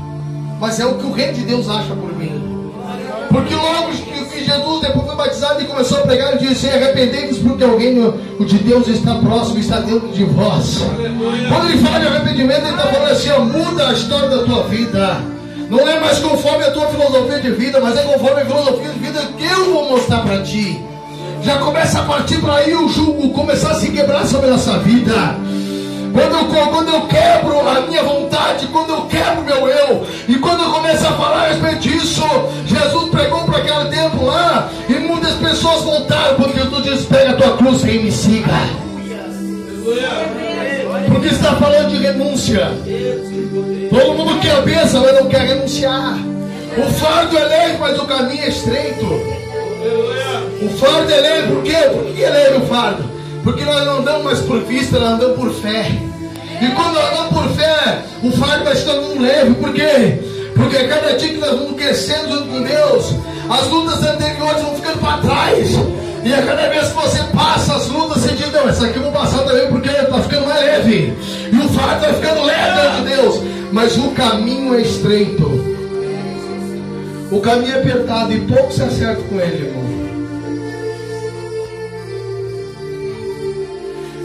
[0.59, 2.33] mas é o que o reino de Deus acha por mim.
[3.31, 7.65] Porque logo que Jesus, depois foi batizado e começou a pregar, ele disse: Arrependei-vos, porque
[7.65, 10.83] o reino de Deus está próximo, está dentro de vós.
[11.49, 14.65] Quando ele fala de arrependimento, ele está falando assim: ó, muda a história da tua
[14.65, 15.40] vida.
[15.71, 18.99] Não é mais conforme a tua filosofia de vida, mas é conforme a filosofia de
[18.99, 20.85] vida que eu vou mostrar para ti.
[21.43, 25.15] Já começa a partir para aí o jugo começar a se quebrar sobre essa vida.
[26.13, 30.65] Quando eu, quando eu quebro a minha vontade, quando eu quebro meu eu, e quando
[30.65, 32.25] eu começo a falar a respeito disso,
[32.67, 37.35] Jesus pregou para aquele tempo lá, e muitas pessoas voltaram, porque Jesus disse: pega a
[37.35, 38.51] tua cruz e me siga.
[41.11, 42.71] Porque está falando de renúncia.
[43.91, 46.19] Todo mundo quer a bênção, mas não quer renunciar.
[46.79, 49.05] O fardo é leve, mas o caminho é estreito.
[50.63, 51.77] O fardo é leve, por quê?
[51.93, 53.05] Por que é leve o fardo?
[53.43, 55.91] Porque nós não andamos mais por vista, nós andamos por fé.
[56.63, 59.55] E quando nós andamos por fé, o fardo vai se tornando leve.
[59.55, 60.19] Por quê?
[60.55, 63.15] Porque cada dia que nós vamos crescendo junto com Deus,
[63.49, 65.69] as lutas anteriores vão ficando para trás.
[66.23, 69.05] E a cada vez que você passa as lutas, você diz, não, essa aqui eu
[69.05, 71.15] vou passar também porque está ficando mais leve.
[71.51, 73.43] E o fardo vai ficando leve de Deus.
[73.73, 75.45] Mas o caminho é estreito.
[77.31, 79.91] O caminho é apertado e pouco se acerta com ele, irmão.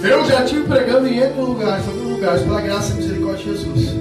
[0.04, 3.96] Eu já estive pregando em outros lugares, outros lugares, pela graça e misericórdia de Jesus.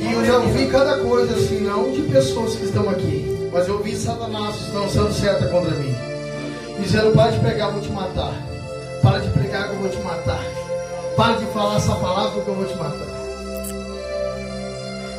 [0.00, 3.82] E eu já ouvi cada coisa assim, não de pessoas que estão aqui mas eu
[3.82, 5.94] vi Satanás lançando seta contra mim.
[6.80, 8.32] Dizendo, para de pregar, vou te matar.
[9.02, 10.42] Para de pregar que eu vou te matar.
[11.16, 13.20] Para de falar essa palavra que eu vou te matar.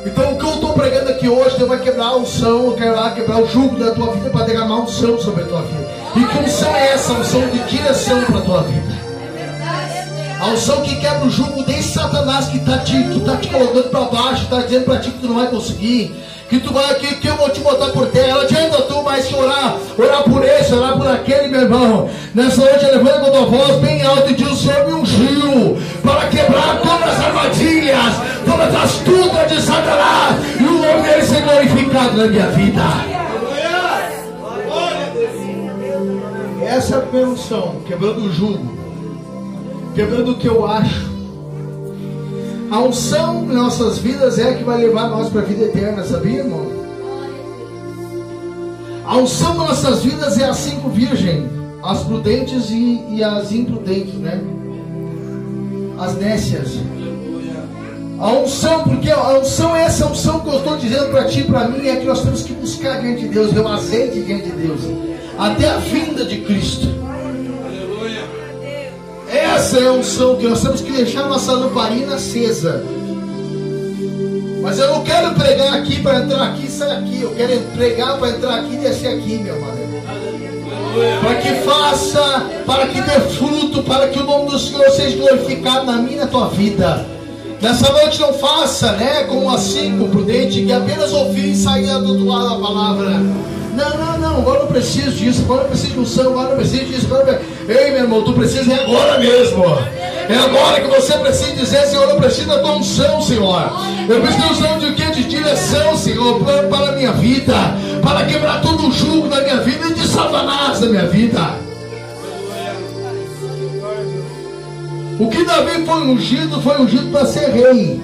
[0.04, 3.40] Então o que eu estou pregando aqui hoje, Deus vai quebrar a unção, lá quebrar
[3.40, 5.88] o jugo da tua vida para derramar unção sobre a tua vida.
[6.16, 7.12] E que unção é essa?
[7.12, 9.02] Unção de direção para a tua vida.
[10.40, 14.00] A unção que quebra o jugo desse Satanás que está te, tá te colocando para
[14.06, 16.12] baixo, está dizendo para ti que tu não vai conseguir
[16.52, 18.34] que tu vai aqui, que eu vou te botar por terra.
[18.34, 22.10] Não adianta tu mais orar, orar por esse, orar por aquele, meu irmão.
[22.34, 26.28] Nessa noite levanta a tua voz bem alta e diz: O Senhor me ungiu para
[26.28, 32.18] quebrar todas as armadilhas, todas as astúcias de Satanás, e o nome dele ser glorificado
[32.18, 32.82] na minha vida.
[36.66, 38.78] Essa é a unção, quebrando o jugo,
[39.94, 41.11] quebrando o que eu acho
[42.72, 46.02] a unção em nossas vidas é a que vai levar nós para a vida eterna,
[46.04, 46.72] sabia, irmão?
[49.04, 51.50] A unção em nossas vidas é as cinco virgens,
[51.84, 54.40] as prudentes e, e as imprudentes, né?
[55.98, 56.78] As nécias.
[58.18, 61.44] A unção, porque a unção é essa unção que eu estou dizendo para ti e
[61.44, 64.48] para mim, é que nós temos que buscar diante de Deus, ver o azeite diante
[64.48, 64.80] de Deus,
[65.38, 66.88] até a vinda de Cristo.
[69.32, 72.84] Essa é a unção que nós temos que deixar nossa lamparina acesa.
[74.60, 77.22] Mas eu não quero pregar aqui para entrar aqui e sair aqui.
[77.22, 79.82] Eu quero pregar para entrar aqui e descer aqui, meu amado.
[81.22, 85.86] Para que faça, para que dê fruto, para que o nome do Senhor seja glorificado
[85.86, 87.06] na minha e na tua vida.
[87.62, 92.10] Nessa noite não faça, né, como assim, com prudente, que apenas ouvir e sair do
[92.10, 93.10] outro lado da palavra.
[93.74, 96.84] Não, não, não, agora eu preciso disso, agora eu preciso de unção, agora eu preciso
[96.84, 97.06] disso.
[97.06, 97.40] Agora eu...
[97.68, 99.64] Ei, meu irmão, tu precisa é agora mesmo.
[100.28, 103.72] É agora que você precisa dizer, Senhor, eu preciso da tua unção, Senhor.
[104.08, 104.92] Eu preciso da unção de?
[105.12, 107.52] De direção, Senhor, para a minha vida,
[108.02, 111.54] para quebrar todo o jugo da minha vida e de Satanás da minha vida.
[115.20, 118.00] O que Davi foi ungido, foi ungido para ser rei.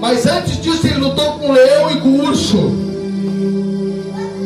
[0.00, 2.58] Mas antes disso ele lutou com o leão e com o urso.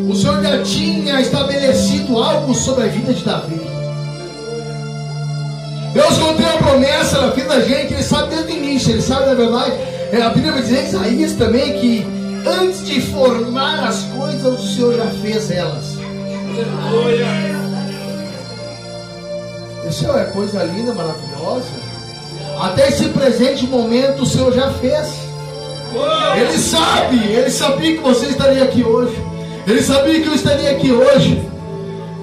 [0.09, 3.65] O Senhor já tinha estabelecido algo sobre a vida de Davi.
[5.97, 9.26] Deus contém a promessa na vida da gente, Ele sabe desde o início, Ele sabe
[9.26, 9.72] na verdade.
[10.12, 12.07] É, a Bíblia vai dizer em Isaías também que
[12.47, 15.97] antes de formar as coisas, o Senhor já fez elas.
[19.88, 21.64] Isso é coisa linda, maravilhosa.
[22.61, 25.09] Até esse presente momento o Senhor já fez.
[26.38, 29.16] Ele sabe, ele sabia que você estaria aqui hoje.
[29.66, 31.55] Ele sabia que eu estaria aqui hoje.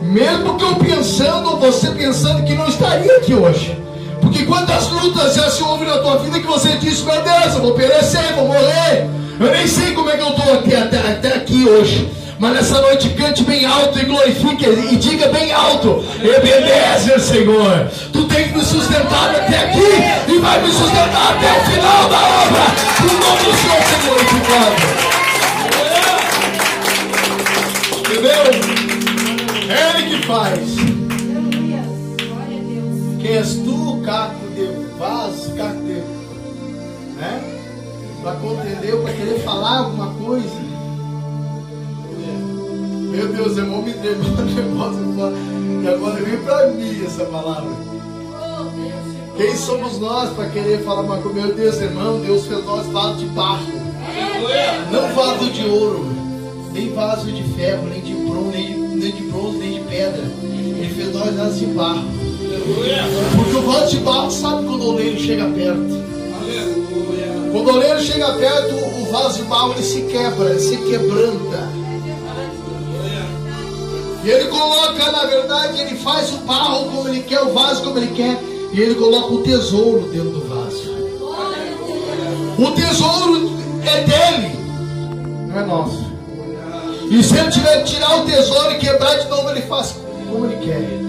[0.04, 3.78] Mesmo que eu pensando, você pensando que não estaria aqui hoje.
[4.22, 7.62] Porque quantas lutas já se houve na tua vida que você disse, meu Deus, eu
[7.62, 9.08] vou perecer, vou morrer.
[9.40, 12.12] Eu nem sei como é que eu estou até, até, até aqui hoje.
[12.38, 17.88] Mas nessa noite cante bem alto e glorifique e diga bem alto: Ebenezer, Senhor.
[18.12, 22.64] Tu tem me sustentado até aqui e vai me sustentar até o final da obra.
[23.00, 24.76] O nome do Senhor ser glorificado.
[28.00, 28.73] Entendeu?
[29.74, 30.76] É Ele que faz.
[33.20, 36.04] Quem és tu, caco de vaso, caco de.
[37.16, 37.60] Né?
[38.22, 40.74] Para contender, para querer falar alguma coisa.
[43.12, 45.04] Meu Deus, irmão, me entregou o negócio
[45.84, 47.70] e agora veio para mim essa palavra.
[49.36, 51.42] Quem somos nós para querer falar uma coisa?
[51.42, 53.66] Meu Deus, irmão, Deus fez nós vaso de barro,
[54.92, 56.14] não vaso de ouro
[56.74, 60.24] nem vaso de ferro, nem de bronze, nem de, nem de, bronze, nem de pedra.
[60.44, 62.04] Ele fez nós vasos de barro.
[63.36, 66.04] Porque o vaso de barro sabe quando o oleiro chega perto.
[67.52, 71.84] Quando o oleiro chega perto, o vaso de barro ele se quebra, ele se quebranta.
[74.24, 77.98] E ele coloca, na verdade, ele faz o barro como ele quer, o vaso como
[77.98, 78.42] ele quer.
[78.72, 80.94] E ele coloca o tesouro dentro do vaso.
[82.58, 83.52] O tesouro
[83.86, 84.56] é dele,
[85.50, 86.13] não é nosso.
[87.10, 89.96] E se ele tiver que tirar o tesouro e quebrar de novo, ele faz
[90.30, 91.04] como ele quer.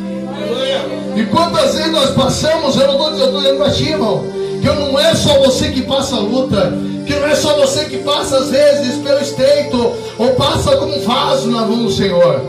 [1.16, 4.24] E quantas vezes nós passamos, eu não estou dizendo, para ti, irmão,
[4.60, 6.72] que não é só você que passa a luta,
[7.06, 11.50] que não é só você que passa às vezes pelo estreito, ou passa como vaso
[11.50, 12.40] na mão do Senhor.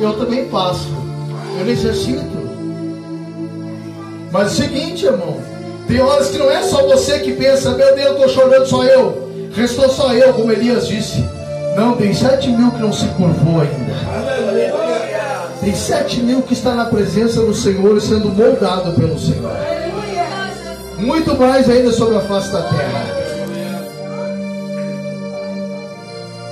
[0.00, 0.88] Eu também passo,
[1.58, 2.38] eu necessito.
[4.30, 5.36] Mas é o seguinte, irmão,
[5.86, 9.28] tem horas que não é só você que pensa, meu Deus, estou chorando só eu,
[9.54, 11.24] restou só eu, como Elias disse.
[11.76, 13.94] Não, tem sete mil que não se curvou ainda.
[15.60, 19.52] Tem sete mil que está na presença do Senhor e sendo moldado pelo Senhor.
[20.98, 23.18] Muito mais ainda sobre a face da terra.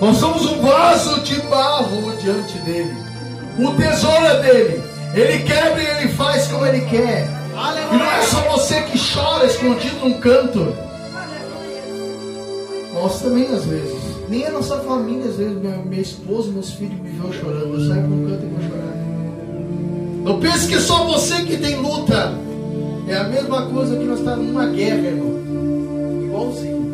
[0.01, 2.97] Nós somos um vaso de barro diante dele.
[3.59, 4.83] O tesouro é dele.
[5.15, 7.27] Ele quebra e ele faz como ele quer.
[7.93, 10.77] E não é só você que chora escondido num canto.
[12.93, 13.96] Nós também às vezes.
[14.29, 17.75] Nem a nossa família, às vezes, minha, minha esposa, meus filhos me veem chorando.
[17.75, 18.97] Eu saio com canto e vou chorar.
[20.25, 22.35] Não pense que é só você que tem luta.
[23.07, 26.25] É a mesma coisa que nós estamos numa guerra, irmão.
[26.25, 26.93] Igualzinho.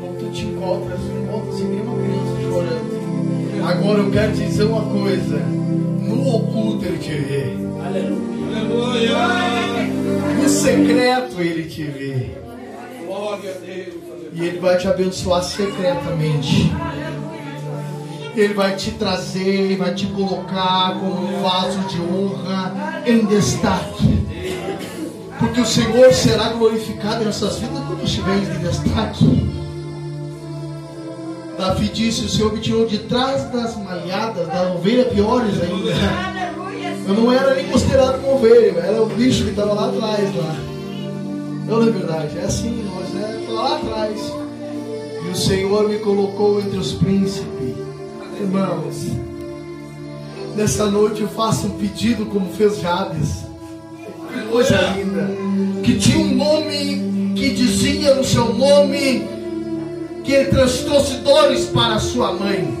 [0.00, 2.92] Quando tu te encontras, tu encontra assim, nem uma criança chorando.
[3.64, 5.38] Agora eu quero te dizer uma coisa.
[5.38, 7.56] No oculto ele te vê.
[7.82, 9.16] Aleluia.
[10.42, 12.30] No secreto ele te vê.
[13.06, 14.01] Glória a Deus.
[14.34, 16.72] E Ele vai te abençoar secretamente.
[18.34, 24.22] Ele vai te trazer, vai te colocar como um vaso de honra em destaque.
[25.38, 29.52] Porque o Senhor será glorificado nessas vidas quando estiveres em destaque.
[31.58, 35.92] Davi disse: O Senhor me tirou de trás das malhadas, da ovelha piores ainda.
[37.06, 40.34] Eu não era nem considerado uma ovelha, era o bicho que estava lá atrás.
[40.36, 40.71] Lá.
[41.66, 44.20] Não é verdade, é assim, nós é lá atrás.
[45.24, 47.74] E o Senhor me colocou entre os príncipes.
[48.40, 49.06] Irmãos,
[50.56, 53.44] nessa noite eu faço um pedido como fez Jabes.
[54.32, 55.30] Que coisa linda.
[55.82, 59.28] Que tinha um nome que dizia no seu nome
[60.24, 62.76] que ele trouxe dores para sua mãe.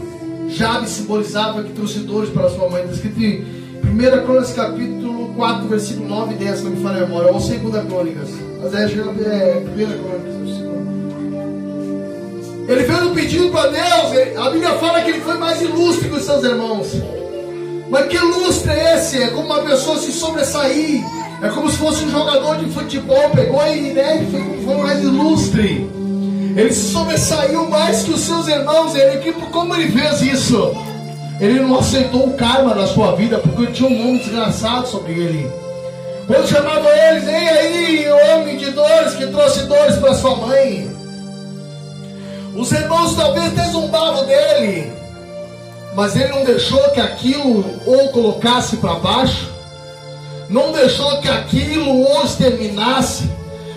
[0.48, 2.82] Jabes simbolizava que trouxe dores para sua mãe.
[2.82, 7.32] Está escrito 1 Crônicas capítulo 4, versículo 9 e 10, não me falha a memória,
[7.32, 8.28] ou 2 Crônicas.
[8.62, 10.32] Mas é, é 1 Crônicas.
[12.68, 14.38] Ele fez um pedido para Deus.
[14.38, 16.88] A Bíblia fala que ele foi mais ilustre que os seus irmãos.
[17.90, 19.22] Mas que lustre é esse?
[19.22, 21.02] É como uma pessoa se sobressair.
[21.42, 23.30] É como se fosse um jogador de futebol.
[23.30, 24.26] Pegou e né,
[24.64, 25.90] foi mais ilustre.
[26.56, 28.94] Ele se sobressaiu mais que os seus irmãos.
[28.94, 30.72] Ele, como ele fez isso?
[31.42, 35.50] Ele não aceitou o karma na sua vida porque tinha um nome desgraçado sobre ele.
[36.24, 40.88] Quando chamava eles, ei aí, homem de dores que trouxe dores para sua mãe.
[42.54, 44.92] Os irmãos talvez até dele,
[45.96, 49.50] mas ele não deixou que aquilo o colocasse para baixo,
[50.48, 53.28] não deixou que aquilo o exterminasse,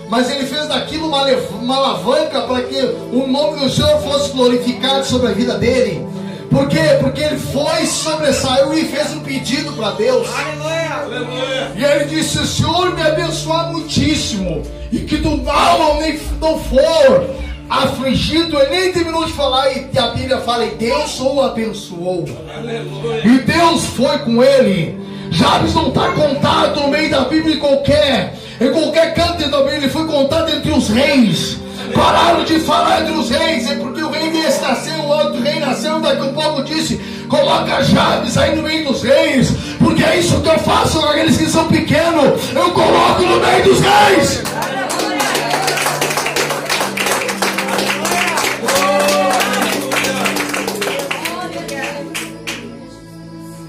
[0.07, 1.25] mas ele fez daquilo uma,
[1.59, 2.79] uma alavanca para que
[3.11, 6.14] o nome do Senhor fosse glorificado sobre a vida dele.
[6.49, 6.97] Por quê?
[6.99, 10.27] Porque ele foi, sobressaiu e fez um pedido para Deus.
[10.33, 11.71] Aleluia.
[11.75, 17.35] E ele disse: Senhor, me abençoar muitíssimo, e que do mal nem não for
[17.69, 22.25] afligido, ele nem terminou de falar, e a Bíblia fala, e Deus o abençoou.
[22.55, 23.25] Aleluia.
[23.25, 25.03] E Deus foi com ele.
[25.31, 29.77] Jabes não está contado no meio da Bíblia em qualquer, em qualquer canto da Bíblia,
[29.77, 31.59] ele foi contado entre os reis.
[31.93, 35.59] Pararam de falar entre os reis, é porque o rei desse nasceu, o outro rei
[35.59, 36.97] nasceu, daqui a pouco disse:
[37.29, 41.37] coloca Jabes aí no meio dos reis, porque é isso que eu faço com aqueles
[41.37, 44.43] que são pequenos, eu coloco no meio dos reis.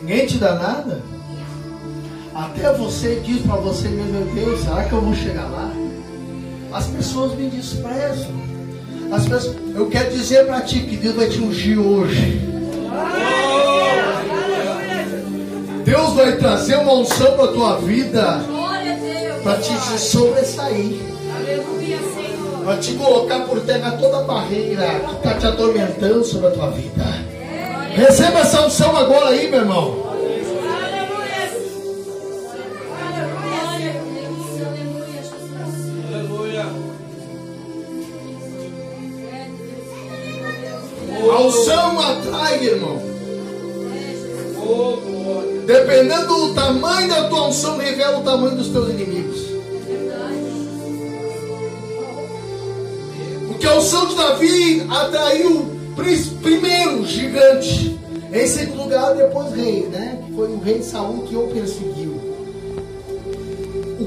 [0.03, 1.03] Ninguém te dá nada?
[2.35, 5.86] Até você diz para você mesmo, meu Deus, será que eu vou chegar lá?
[6.77, 8.37] As pessoas me desprezam.
[9.11, 12.39] As pessoas, eu quero dizer para ti que Deus vai te ungir hoje.
[15.87, 18.45] Deus vai trazer uma unção para tua vida
[19.43, 21.01] para te sobressair.
[22.63, 26.71] Para te colocar por terra toda a barreira que está te atormentando sobre a tua
[26.73, 27.05] vida.
[27.95, 30.16] Receba essa unção agora aí, meu irmão.
[46.07, 49.41] Dependendo do tamanho da tua unção, revela o tamanho dos teus inimigos.
[53.49, 55.67] Porque a unção de Davi atraiu
[56.43, 57.99] primeiro gigante.
[58.33, 60.23] Em segundo lugar, depois rei, né?
[60.25, 62.21] Que foi o rei Saul que o perseguiu.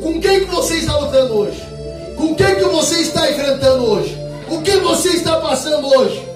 [0.02, 1.62] Com quem que você está lutando hoje?
[2.16, 4.18] Com quem que você está enfrentando hoje?
[4.50, 6.29] O que você está passando hoje?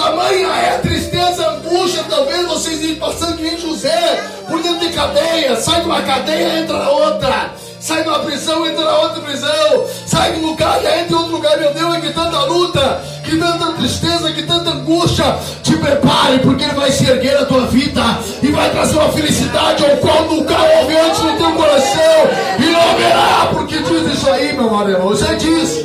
[0.00, 4.94] Tamanha é a tristeza, a angústia, talvez vocês estejam passando de José por dentro de
[4.94, 9.20] cadeia, sai de uma cadeia, entra na outra, sai de uma prisão, entra na outra
[9.20, 13.02] prisão, sai de um lugar, entra em outro lugar, meu Deus, é que tanta luta,
[13.22, 17.66] que tanta tristeza, que tanta angústia, te prepare, porque ele vai se erguer na tua
[17.66, 18.02] vida
[18.42, 22.90] e vai trazer uma felicidade ao qual nunca houve antes no teu coração, e não
[22.90, 25.84] haverá, porque diz isso aí, meu amor, já diz,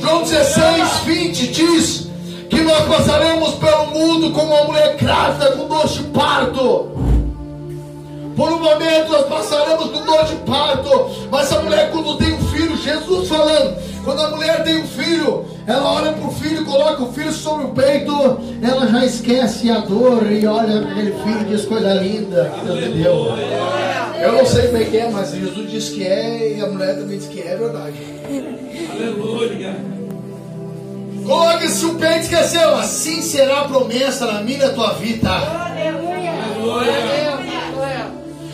[0.00, 2.11] João 16, 20 diz
[2.52, 6.92] que nós passaremos pelo mundo como uma mulher grávida com dor de parto.
[8.36, 12.44] Por um momento nós passaremos com dor de parto, mas a mulher quando tem um
[12.48, 13.74] filho, Jesus falando,
[14.04, 17.64] quando a mulher tem um filho, ela olha para o filho, coloca o filho sobre
[17.64, 18.12] o peito,
[18.62, 22.66] ela já esquece a dor e olha para aquele filho e diz coisa linda que
[22.66, 23.28] Deus deu.
[24.20, 26.96] Eu não sei como é que é, mas Jesus diz que é e a mulher
[26.96, 27.94] também diz que é verdade.
[28.90, 30.01] Aleluia.
[31.24, 32.74] Coloque-se o peito esqueceu.
[32.76, 35.30] Assim será a promessa na minha tua vida.
[35.30, 36.32] Aleluia.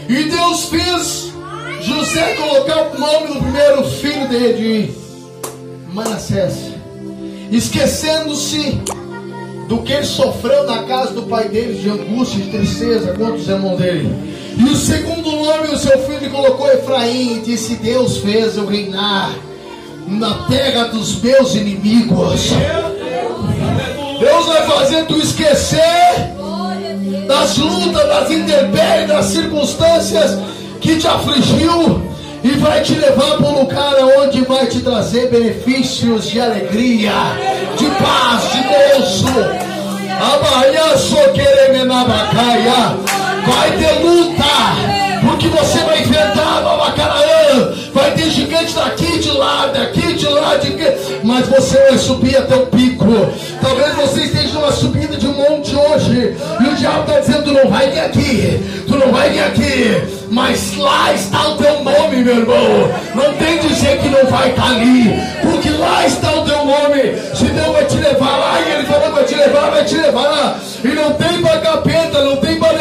[0.09, 1.33] E Deus fez
[1.83, 6.73] José colocar o nome do primeiro filho dele de Manassés.
[7.51, 8.81] Esquecendo-se
[9.69, 13.49] do que ele sofreu na casa do pai dele, de angústia, de tristeza contra os
[13.49, 14.11] irmãos dele.
[14.57, 18.66] E o segundo nome do seu filho ele colocou Efraim, e disse: Deus fez eu
[18.66, 19.35] reinar
[20.11, 22.51] na terra dos meus inimigos.
[24.19, 26.35] Deus vai fazer tu esquecer
[27.27, 30.39] das lutas, das intempéries, das circunstâncias
[30.81, 32.03] que te afligiu
[32.43, 37.13] e vai te levar para um lugar onde vai te trazer benefícios de alegria,
[37.77, 39.69] de paz, de gozo.
[43.47, 45.08] Vai ter luta,
[45.39, 50.57] porque você vai enfrentar Nova Canaã vai ter gigante daqui de lá, daqui de lá,
[50.57, 50.76] de
[51.22, 53.07] mas você vai subir até o pico.
[53.61, 57.53] Talvez você esteja numa subida de um monte hoje, e o diabo está dizendo: tu
[57.53, 62.16] não vai vir aqui, tu não vai vir aqui, mas lá está o teu nome,
[62.16, 62.91] meu irmão.
[63.14, 65.05] Não tem dizer que não vai estar ali,
[65.41, 67.14] porque lá está o teu nome.
[67.34, 69.97] Se Deus vai te levar lá, e Ele falou que vai te levar, vai te
[69.97, 70.59] levar.
[70.84, 72.72] E não tem para capeta, não tem para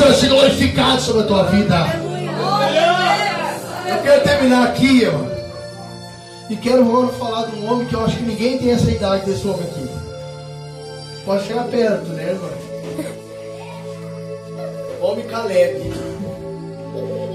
[0.00, 1.76] seja glorificado sobre a tua vida.
[3.88, 5.30] Eu quero terminar aqui, irmão.
[6.48, 9.24] E quero agora falar de um homem que eu acho que ninguém tem essa idade
[9.26, 9.88] desse homem aqui.
[11.24, 12.50] Pode chegar perto, né, irmão?
[15.00, 15.92] Homem Caleb.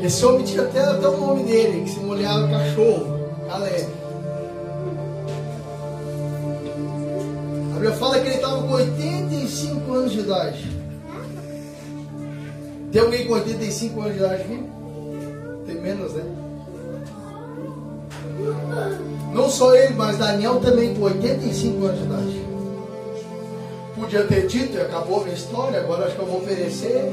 [0.04, 3.20] Esse homem tinha até, até o nome dele, que se molhava cachorro.
[3.48, 3.88] Caleb.
[7.72, 10.75] A Bíblia fala que ele estava com 85 anos de idade.
[12.96, 14.64] Tem alguém com 85 anos de idade aqui?
[15.66, 16.24] Tem menos, né?
[19.34, 22.46] Não só ele, mas Daniel também com 85 anos de idade.
[24.00, 27.04] Podia ter dito, acabou minha história, agora acho que eu vou oferecer.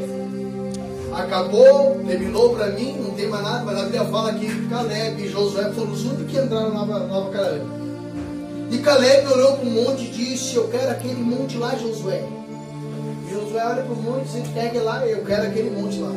[1.15, 5.29] Acabou, terminou para mim, não tem mais nada, mas a Bíblia fala que Caleb e
[5.31, 7.67] Josué foram os únicos que entraram na nova, nova Caleb.
[8.71, 12.23] E Caleb olhou para o monte e disse: Eu quero aquele monte lá, Josué.
[13.53, 16.11] Josué olha para o monte e Pegue lá, eu quero aquele monte lá.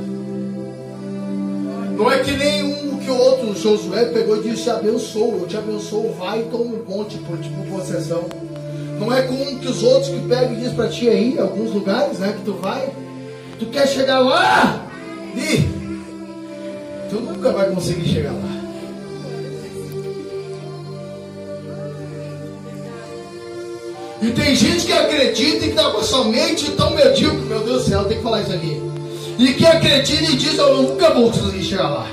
[1.98, 5.58] Não é que nem um que o outro, Josué pegou e disse: abençoo, eu te
[5.58, 8.24] abençoo, vai e toma um monte por tipo possessão.
[9.00, 12.20] Não é como que os outros que pegam e diz para ti aí, alguns lugares,
[12.20, 12.90] né, que tu vai,
[13.60, 14.88] tu quer chegar lá
[15.36, 15.68] e
[17.10, 18.65] tu nunca vai conseguir chegar lá.
[24.22, 27.64] E tem gente que acredita e que está com a sua mente tão medíocre, meu
[27.64, 28.96] Deus do céu, tem que falar isso aqui
[29.38, 32.08] e que acredita e diz: Eu nunca vou conseguir chegar lá.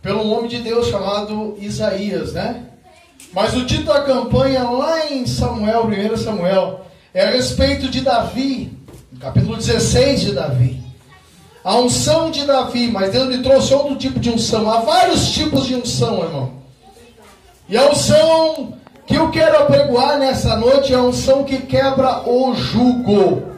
[0.00, 2.64] Pelo nome de Deus chamado Isaías, né?
[3.32, 8.72] Mas o título da campanha lá em Samuel, 1 Samuel, é a respeito de Davi,
[9.20, 10.82] capítulo 16 de Davi.
[11.62, 14.70] A unção de Davi, mas Deus me trouxe outro tipo de unção.
[14.70, 16.52] Há vários tipos de unção, irmão.
[17.68, 18.77] E a unção
[19.08, 23.48] que eu quero apregoar nessa noite é a unção que quebra o jugo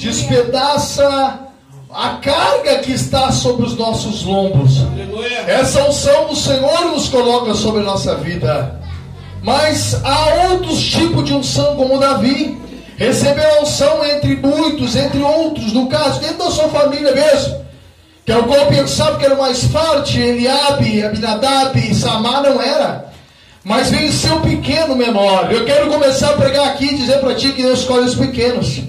[0.00, 1.40] despedaça
[1.92, 4.78] a carga que está sobre os nossos lombos.
[5.46, 8.80] Essa unção do Senhor nos coloca sobre a nossa vida.
[9.42, 12.58] Mas há outros tipos de unção, como Davi.
[12.96, 17.60] Recebeu a unção entre muitos, entre outros, no caso, dentro da sua família mesmo.
[18.26, 23.09] Que algum pensava que era mais forte, Eliabe, Abinadab, Samar não era.
[23.62, 25.52] Mas ser o pequeno menor.
[25.52, 28.80] Eu quero começar a pregar aqui e dizer para ti que Deus escolhe os pequenos.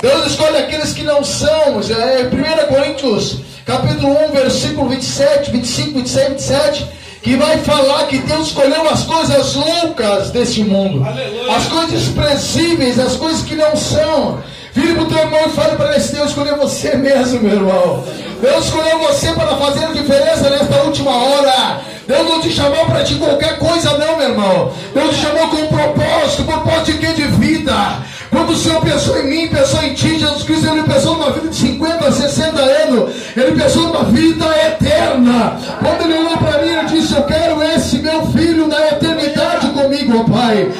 [0.00, 1.80] Deus escolhe aqueles que não são.
[1.80, 6.86] É 1 Coríntios, capítulo 1, versículo 27, 25, 26, 27,
[7.22, 11.56] que vai falar que Deus escolheu as coisas loucas deste mundo, Aleluia.
[11.56, 14.42] as coisas desprezíveis, as coisas que não são.
[14.74, 18.04] Vire para o teu irmão e fale para ele: Deus escolheu você mesmo, meu irmão.
[18.40, 21.80] Deus escolheu você para fazer a diferença nesta última hora.
[22.06, 24.72] Deus não te chamou para ti qualquer coisa, não, meu irmão.
[24.92, 27.12] Deus te chamou com um propósito, propósito de quê?
[27.12, 28.02] De vida.
[28.30, 31.48] Quando o Senhor pensou em mim, pensou em ti, Jesus Cristo, Ele pensou numa vida
[31.48, 35.58] de 50, 60 anos, Ele pensou numa vida eterna.
[35.80, 40.18] Quando Ele olhou para mim, Ele disse: Eu quero esse meu filho na eternidade comigo,
[40.18, 40.72] ó Pai.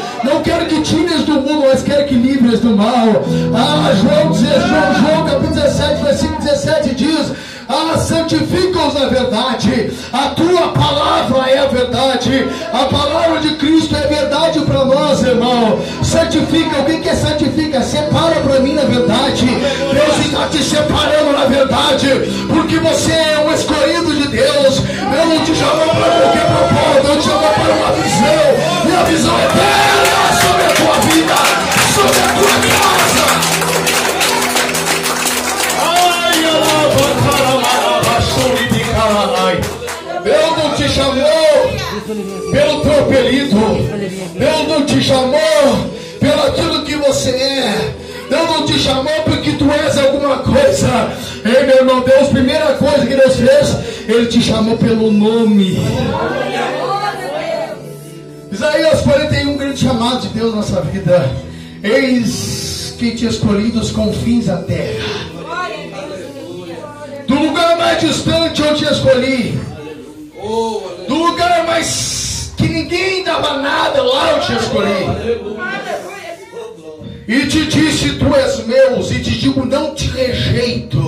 [2.72, 3.24] Do mal.
[3.54, 7.32] Ah, João, João, João capítulo 17, versículo 17 diz.
[7.68, 9.92] Ah, santifica-os na verdade.
[10.12, 12.48] A tua palavra é a verdade.
[12.72, 15.78] A palavra de Cristo é verdade para nós, irmão.
[16.02, 16.80] Santifica.
[16.80, 17.80] O que é santifica?
[17.82, 19.46] Separa para mim na verdade.
[19.46, 22.08] Deus está te separando na verdade.
[22.52, 24.80] Porque você é um escolhido de Deus.
[24.80, 27.06] Deus não te chamou para qualquer propósito.
[27.06, 28.90] Deus te chamou para uma visão.
[28.90, 30.31] E a visão eterna sobre
[42.50, 43.56] pelo teu apelido.
[44.38, 45.90] Deus não te chamou
[46.20, 47.94] pelo aquilo que você é.
[48.28, 51.12] Deus não te chamou porque tu és alguma coisa.
[51.44, 53.76] Ei, meu irmão, Deus, primeira coisa que Deus fez,
[54.08, 55.78] Ele te chamou pelo nome.
[58.50, 61.30] Isaías 41, grande chamado de Deus na nossa vida.
[61.82, 65.32] Eis que te escolhi dos confins da terra
[67.32, 69.58] do lugar mais distante eu te escolhi.
[71.08, 75.52] Do lugar mais que ninguém dava nada, lá eu te escolhi.
[77.28, 80.98] E te disse, tu és meu, e te digo, não te rejeito.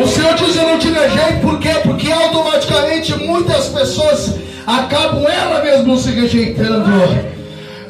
[0.00, 1.70] O Senhor diz, eu não te rejeito, por quê?
[1.82, 6.88] Porque automaticamente muitas pessoas acabam ela mesmo nos rejeitando.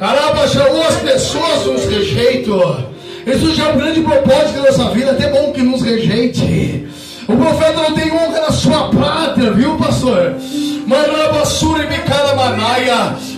[0.01, 2.89] Arabaxa, ou as pessoas nos rejeitam.
[3.25, 6.87] Isso já é um grande propósito da nossa vida, até bom que nos rejeite.
[7.27, 10.35] O profeta não tem honra na sua pátria, viu, pastor?
[10.41, 10.83] E.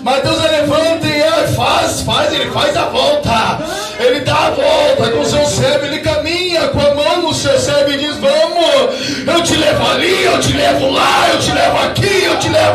[0.03, 3.59] Mas Deus levanta e faz, faz, ele faz a volta.
[3.99, 7.57] Ele dá a volta com o seu servo, ele caminha com a mão no seu
[7.59, 11.77] servo e diz: Vamos, eu te levo ali, eu te levo lá, eu te levo
[11.77, 12.66] aqui, eu te levo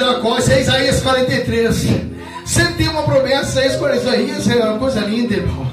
[0.00, 0.38] Jacó?
[0.38, 1.86] Isso é Isaías 43.
[2.44, 5.70] Sempre tem uma promessa, Isaías é uma coisa linda, irmão.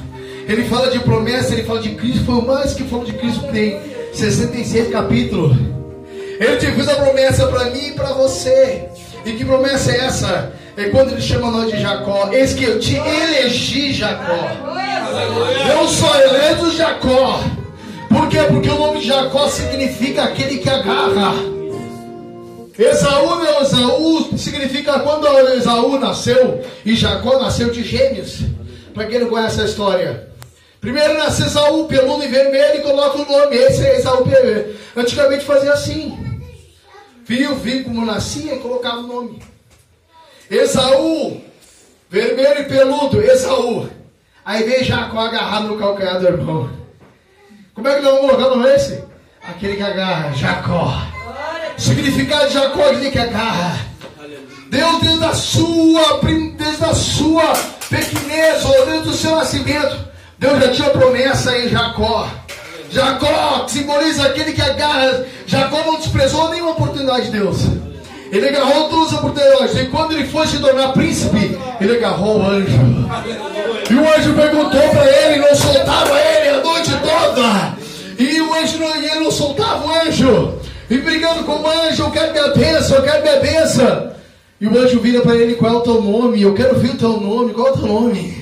[0.47, 3.41] Ele fala de promessa, ele fala de Cristo, foi o mais que falou de Cristo
[3.41, 3.79] que tem
[4.13, 5.57] 66 capítulos.
[6.39, 8.87] Ele te fez a promessa para mim e para você.
[9.25, 10.53] E que promessa é essa?
[10.77, 12.29] É quando ele chama nós de Jacó.
[12.31, 14.51] Eis que eu te elegi Jacó.
[15.71, 17.43] Eu sou eleito Jacó.
[18.07, 18.37] Por quê?
[18.47, 21.56] Porque o nome de Jacó significa aquele que agarra.
[22.77, 28.41] Esaú, meu Esaú significa quando Esaú nasceu e Jacó nasceu de gêmeos.
[28.93, 30.27] Para quem não conhece a história.
[30.79, 33.55] Primeiro nasce Esaú, peludo e vermelho, e coloca o nome.
[33.55, 34.23] Esse é Esaú
[34.95, 36.17] Antigamente fazia assim.
[37.25, 39.41] Viu, viu como nascia e colocava o nome.
[40.49, 41.41] Esaú,
[42.09, 43.89] vermelho e peludo, Esaú.
[44.45, 46.69] Aí vem Jacó agarrado no calcanhar do irmão.
[47.73, 49.03] Como é que nós vamos colocar o nome esse?
[49.41, 51.16] Aquele que agarra, Jacó.
[51.77, 53.79] Significado de Jacó, aquele que agarra.
[54.69, 56.19] Deus, desde a sua,
[56.57, 57.53] desde a sua
[57.89, 59.97] pequenez, ou desde o seu nascimento,
[60.37, 62.27] Deus já tinha promessa em Jacó.
[62.89, 65.25] Jacó simboliza aquele que agarra.
[65.45, 67.57] Jacó não desprezou nenhuma oportunidade de Deus.
[68.31, 69.77] Ele agarrou todas as oportunidades.
[69.77, 72.77] E quando ele foi se tornar príncipe, ele agarrou o anjo.
[73.89, 77.77] E o anjo perguntou para ele, não soltava ele a noite toda.
[78.19, 80.53] E o anjo não, ele não soltava o anjo.
[80.89, 84.11] E brigando com o anjo, eu quero minha bênção, eu quero minha bênção.
[84.59, 86.41] E o anjo vira para ele, qual é o teu nome?
[86.41, 88.37] Eu quero ver o teu nome, qual é o teu nome?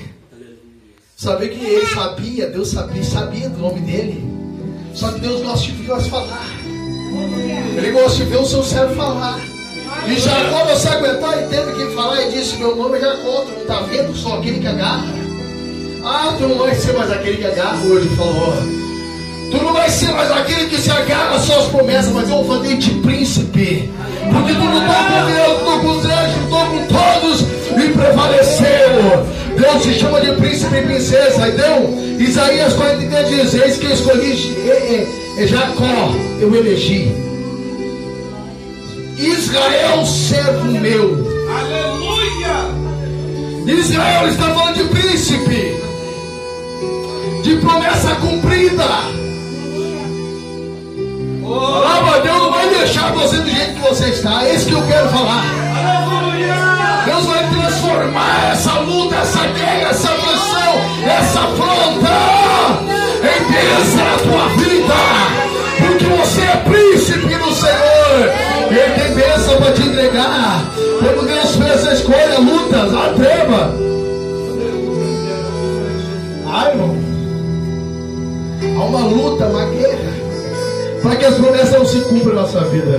[1.16, 4.24] Saber que ele sabia, Deus sabia, sabia do nome dele.
[4.94, 6.46] Só que Deus gosta de ver nós falar.
[7.76, 9.40] Ele gosta de ver o seu servo falar.
[10.06, 13.40] E Jacó não se aguentar e teve que falar e disse: Meu nome é Jacó,
[13.40, 15.06] tu não está vendo só aquele que agarra?
[16.04, 18.85] Ah, tu não vai ser mais aquele que agarra hoje, falou.
[19.50, 22.58] Tu não vai ser mais aquele que se agarra só as promessas, mas eu vou
[22.58, 23.90] fazer de príncipe.
[24.32, 27.40] Porque tu não está com Deus, estou com os anjos, estou com todos
[27.84, 29.26] e prevaleceu.
[29.56, 31.48] Deus se chama de príncipe e princesa.
[31.48, 35.06] Então, Isaías 43 diz: Eis que eu escolhi é,
[35.38, 37.26] é Jacó, eu elegi.
[39.18, 41.26] Israel, servo meu.
[41.50, 42.76] Aleluia!
[43.66, 45.76] Israel está falando de príncipe,
[47.42, 49.25] de promessa cumprida.
[51.48, 54.44] Oh, Deus não vai deixar você do jeito que você está.
[54.44, 55.44] É isso que eu quero falar.
[57.04, 60.74] Deus vai transformar essa luta, essa guerra, essa aflição,
[61.06, 62.08] essa afronta
[63.22, 64.94] em bênção na tua vida.
[65.86, 68.32] Porque você é príncipe do Senhor.
[68.68, 70.64] Ele tem bênção para te entregar.
[70.98, 73.74] Quando Deus fez a escolha, lutas, a treva.
[76.48, 76.96] Ai, irmão.
[78.78, 80.15] Há uma luta, uma guerra
[81.02, 82.98] para que as promessas não se cumpram na nossa vida,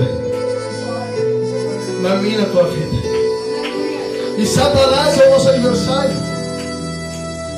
[2.02, 3.08] na minha e na tua vida.
[4.38, 6.16] E Satanás é o nosso adversário.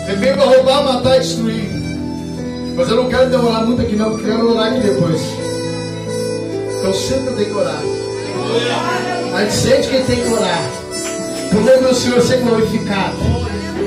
[0.08, 1.70] Ele veio para roubar, matar e destruir.
[2.74, 5.20] Mas eu não quero demorar muito aqui, não, quero orar aqui depois.
[6.78, 7.82] Então sempre tem que orar.
[9.34, 10.64] A gente sente que tem que orar.
[11.50, 13.16] Por nome do Senhor ser glorificado.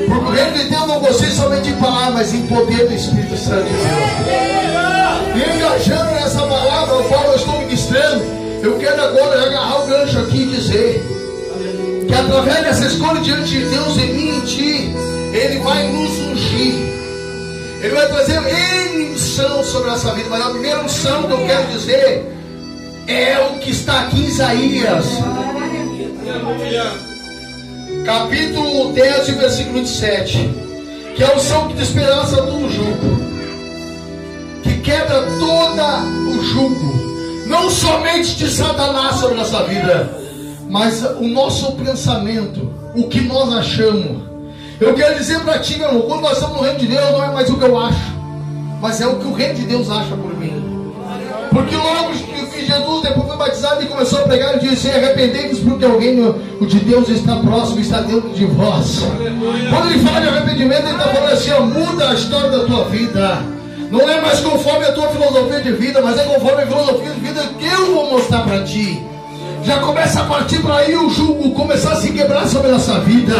[0.07, 3.63] Porque reino de Deus não consiste somente em palavras, mas em poder do Espírito Santo
[3.63, 3.83] de Deus.
[5.35, 6.12] E engajando
[7.03, 8.23] ao qual eu estou ministrando,
[8.61, 11.03] eu quero agora agarrar o gancho aqui e dizer
[12.07, 14.91] que através dessa escolha diante de Deus em mim e em ti,
[15.33, 16.93] Ele vai nos ungir.
[17.81, 20.29] Ele vai trazer N unção sobre a nossa vida.
[20.29, 22.25] Mas a primeira unção que eu quero dizer
[23.07, 25.05] é o que está aqui em Isaías.
[28.05, 30.49] Capítulo 10, versículo 27.
[31.15, 33.32] Que é a unção que esperança do jugo
[34.71, 40.17] quebra todo o jugo, Não somente de Satanás sobre a nossa vida,
[40.69, 44.23] mas o nosso pensamento, o que nós achamos.
[44.79, 47.23] Eu quero dizer para ti, meu irmão, quando nós estamos no reino de Deus, não
[47.23, 48.13] é mais o que eu acho,
[48.81, 50.53] mas é o que o reino de Deus acha por mim.
[51.51, 55.85] Porque logo que Jesus depois foi batizado e começou a pregar, ele disse: Arrependei-vos, porque
[55.85, 59.01] o reino de Deus está próximo, está dentro de vós.
[59.69, 63.52] Quando ele fala de arrependimento, ele está falando assim: muda a história da tua vida.
[63.93, 67.19] Não é mais conforme a tua filosofia de vida, mas é conforme a filosofia de
[67.19, 69.05] vida que eu vou mostrar para ti.
[69.63, 72.99] Já começa a partir para aí o jugo começar a se quebrar sobre a nossa
[73.01, 73.35] vida.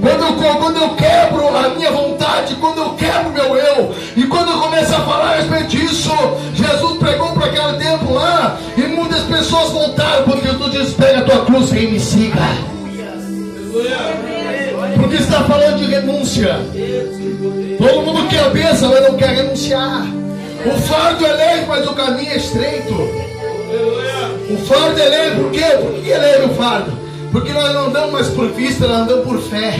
[0.00, 4.50] Quando eu, quando eu quebro a minha vontade, quando eu quebro meu eu, e quando
[4.50, 6.10] eu começo a falar a respeito disso,
[6.54, 11.22] Jesus pregou para aquele tempo lá, e muitas pessoas voltaram, porque tu disse: pega a
[11.24, 12.40] tua cruz e me siga.
[14.96, 16.56] Porque está falando de renúncia.
[17.78, 20.06] Todo mundo quer a bênção, mas não quer renunciar.
[20.66, 22.94] O fardo é leve, mas o caminho é estreito.
[24.50, 25.64] O fardo é leve, por quê?
[25.80, 26.92] Por que é leve o fardo?
[27.32, 29.74] Porque nós não andamos mais por vista, nós andamos por fé.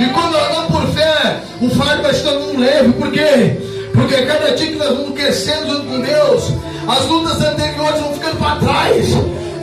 [0.00, 2.92] E quando andamos por fé, o fardo vai tornando leve.
[2.92, 3.56] Por quê?
[3.92, 6.52] Porque cada dia que nós vamos crescendo junto com Deus,
[6.88, 9.06] as lutas anteriores vão ficando para trás.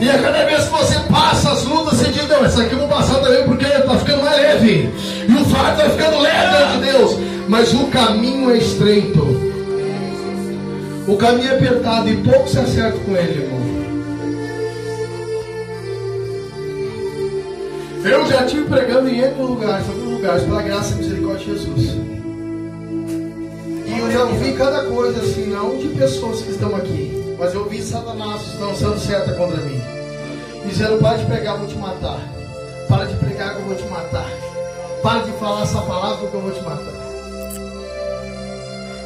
[0.00, 2.78] E a cada vez que você passa as lutas, você diz, não, essa aqui eu
[2.78, 4.90] vou passar também porque está ficando mais leve.
[5.28, 7.18] E o fardo vai ficando leve diante de Deus.
[7.48, 9.48] Mas o caminho é estreito.
[11.08, 13.58] O caminho é apertado e pouco se acerta com ele, irmão.
[18.04, 21.96] Eu já estive pregando em N lugares, alguns lugares, pela graça e misericórdia de Jesus.
[23.86, 27.62] E eu já ouvi cada coisa assim, não de pessoas que estão aqui, mas eu
[27.62, 29.80] ouvi Satanás lançando seta contra mim.
[30.66, 32.18] Dizendo, para de pregar, vou te matar.
[32.88, 34.28] Para de pregar que eu vou te matar.
[35.02, 36.98] Para de falar essa palavra que eu vou te matar.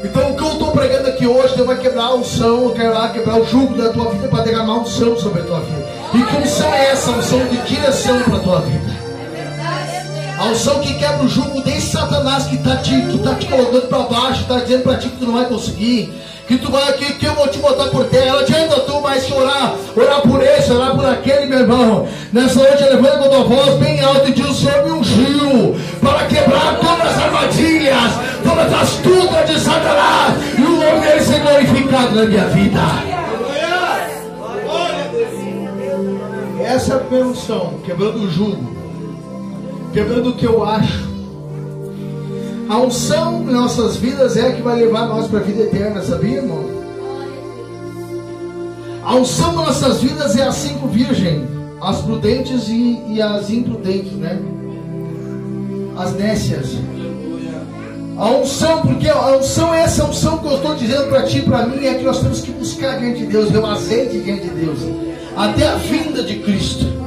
[0.05, 3.41] Então o que eu estou pregando aqui hoje, Deus vai quebrar a unção, lá quebrar
[3.41, 5.89] o jugo da tua vida para derramar unção sobre a tua vida.
[6.15, 7.11] E que unção é essa?
[7.13, 9.03] Unção de direção para a tua vida.
[10.39, 13.87] A unção que quebra o jugo desse Satanás que está te, que tá te colocando
[13.87, 16.13] para baixo, está dizendo para ti que tu não vai conseguir.
[16.53, 18.33] Que tu aqui, que eu vou te botar por terra.
[18.33, 22.07] Não adianta tu mais orar, orar por esse, orar por aquele, meu irmão.
[22.31, 26.27] Nessa noite levanta a tua voz bem alta e diz: O Senhor me ungiu para
[26.27, 28.13] quebrar todas as armadilhas,
[28.45, 32.81] todas as astutas de Satanás, e o nome dele ser glorificado na minha vida.
[36.63, 38.83] Essa é a unção, quebrando o jugo
[39.93, 41.12] quebrando o que eu acho.
[42.73, 46.01] A unção em nossas vidas é a que vai levar nós para a vida eterna,
[46.01, 46.65] sabia, irmão?
[49.05, 51.47] A unção em nossas vidas é as cinco virgens,
[51.83, 54.41] as prudentes e, e as imprudentes, né?
[55.99, 56.79] As nécias.
[58.17, 61.43] A unção, porque a unção é essa unção que eu estou dizendo para ti e
[61.43, 64.49] para mim, é que nós temos que buscar diante de Deus, ver o azeite diante
[64.49, 64.79] de Deus,
[65.37, 67.02] até a vinda de Cristo.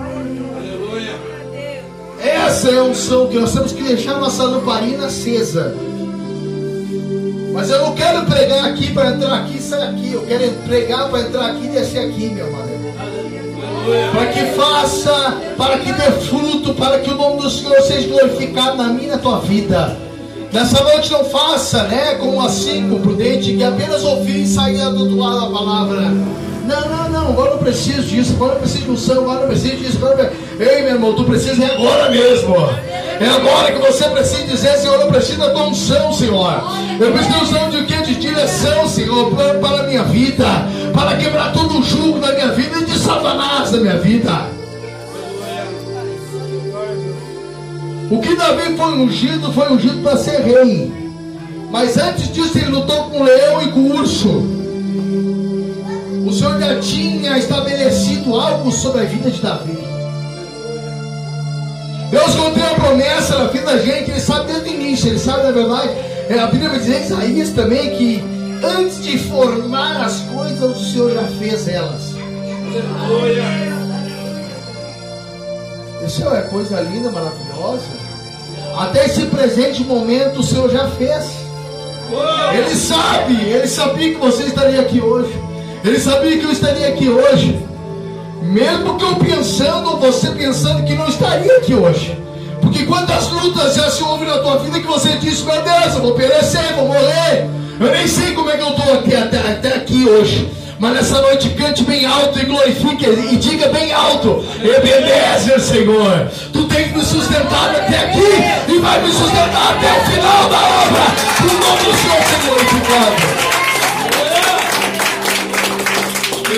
[2.46, 5.76] Essa é a unção que nós temos que deixar nossa lamparina acesa.
[7.52, 10.14] Mas eu não quero pregar aqui para entrar aqui e sair aqui.
[10.14, 12.66] Eu quero pregar para entrar aqui e descer aqui, meu amado.
[14.12, 18.78] Para que faça, para que dê fruto, para que o nome do Senhor seja glorificado
[18.78, 19.98] na minha e na tua vida.
[20.54, 25.02] Nessa noite não faça, né, como assim, com prudente, que apenas ouvir e sair do
[25.02, 26.02] outro lado da palavra.
[26.66, 29.76] Não, não, não, agora não preciso disso, agora não preciso de unção, agora não preciso
[29.78, 29.98] disso.
[29.98, 30.34] Agora...
[30.60, 32.56] Ei, meu irmão, tu precisa é agora mesmo.
[33.20, 36.64] É agora que você precisa dizer, Senhor, eu preciso da tua unção, Senhor.
[37.00, 37.86] Eu preciso unção de?
[38.06, 40.46] De direção, Senhor, para a minha vida,
[40.94, 44.32] para quebrar todo o jugo da minha vida e de Satanás da minha vida.
[48.12, 50.92] O que Davi foi ungido, foi ungido para ser rei.
[51.72, 54.65] Mas antes disso ele lutou com o leão e com o urso.
[56.26, 59.78] O Senhor já tinha estabelecido algo sobre a vida de Davi.
[62.10, 65.44] Deus contém a promessa na vida da gente, Ele sabe desde o início, Ele sabe
[65.44, 65.90] na verdade.
[66.28, 68.24] É, a Bíblia vai dizer em Isaías também que
[68.64, 72.16] antes de formar as coisas, o Senhor já fez elas.
[76.08, 77.84] Isso é coisa linda, maravilhosa.
[78.80, 81.46] Até esse presente momento o Senhor já fez.
[82.54, 85.45] Ele sabe, ele sabia que você estaria aqui hoje.
[85.86, 87.64] Ele sabia que eu estaria aqui hoje.
[88.42, 92.18] Mesmo que eu pensando, você pensando que não estaria aqui hoje.
[92.60, 96.02] Porque quantas lutas já se houve na tua vida que você disse, meu Deus, eu
[96.02, 97.48] vou perecer, vou morrer.
[97.80, 100.50] Eu nem sei como é que eu estou aqui, até, até aqui hoje.
[100.80, 106.28] Mas nessa noite cante bem alto e glorifique e diga bem alto: Ebenezer, Senhor.
[106.52, 111.04] Tu tem me sustentado até aqui e vai me sustentar até o final da obra.
[111.42, 113.55] O nome do Senhor ser glorificado.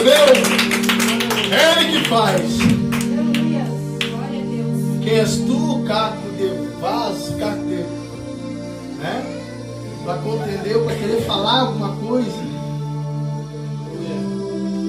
[0.09, 2.41] É Ele que faz.
[5.03, 7.83] Quem és tu, caco de vaso, caco de.
[8.99, 9.43] Né?
[10.03, 12.47] Para contender, para querer falar alguma coisa.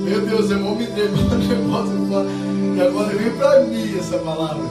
[0.04, 1.16] Meu Deus, é eu vou me tremendo,
[2.76, 4.64] e agora vem para mim essa palavra.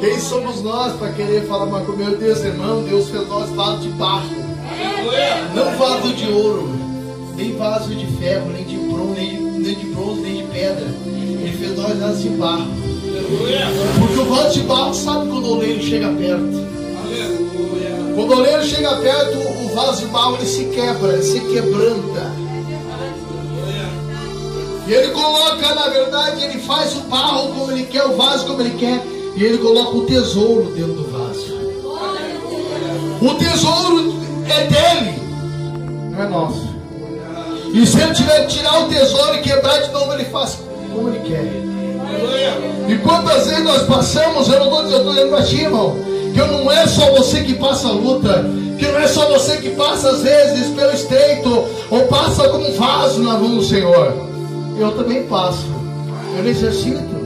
[0.00, 2.04] Quem somos nós para querer falar uma coisa?
[2.04, 4.28] Meu Deus, irmão, Deus fez nós vaso de barro,
[5.54, 6.87] não vaso de ouro
[7.38, 10.86] nem vaso de ferro, nem de bronze, nem de, nem de bronze, nem de pedra.
[11.06, 12.66] Ele fez nós vaso de barro.
[14.00, 16.68] Porque o vaso de barro sabe quando o oleiro chega perto.
[18.16, 22.32] Quando o oleiro chega perto, o vaso de barro ele se quebra, ele se quebranta.
[24.88, 28.62] E ele coloca, na verdade, ele faz o barro como ele quer, o vaso como
[28.62, 29.00] ele quer,
[29.36, 31.56] e ele coloca o tesouro dentro do vaso.
[33.20, 34.14] O tesouro
[34.48, 35.18] é dele,
[36.10, 36.77] não é nosso.
[37.72, 40.58] E se ele tiver que tirar o tesouro e quebrar de novo, ele faz
[40.92, 41.68] como ele quer.
[42.88, 45.96] E quantas vezes nós passamos, eu não estou dizendo, para ti, irmão,
[46.32, 48.44] que não é só você que passa a luta,
[48.78, 52.72] que não é só você que passa às vezes pelo estreito, ou passa como um
[52.72, 54.12] vaso na mão do Senhor.
[54.78, 55.66] Eu também passo,
[56.36, 57.18] eu necessito.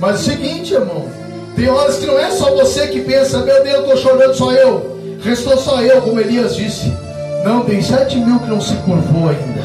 [0.00, 1.06] Mas é o seguinte, irmão,
[1.54, 4.98] tem horas que não é só você que pensa, meu Deus, estou chorando só eu,
[5.22, 6.92] restou só eu, como Elias disse.
[7.44, 9.62] Não, tem sete mil que não se curvou ainda.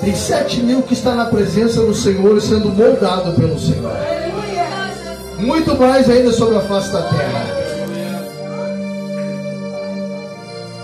[0.00, 4.20] Tem sete mil que está na presença do Senhor e sendo moldado pelo Senhor
[5.40, 7.46] muito mais ainda sobre a face da terra.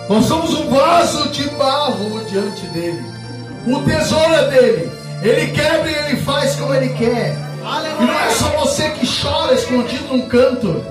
[0.09, 3.05] Nós somos um vaso de barro diante dele.
[3.67, 4.93] O tesouro é dele.
[5.23, 7.37] Ele quebra e ele faz como ele quer.
[8.01, 10.85] E não é só você que chora escondido num canto.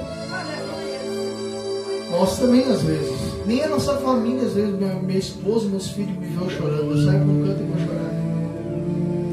[2.11, 3.24] Nós também às vezes.
[3.45, 6.91] Nem a nossa família, às vezes, minha, minha esposa, meus filhos me vêem chorando.
[6.91, 8.05] Eu saio num canto e vou chorar.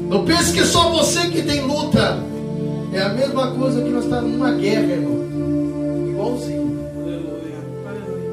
[0.09, 2.19] Não pense que é só você que tem luta.
[2.93, 5.23] É a mesma coisa que nós estamos numa guerra, irmão.
[6.09, 6.79] Igualzinho.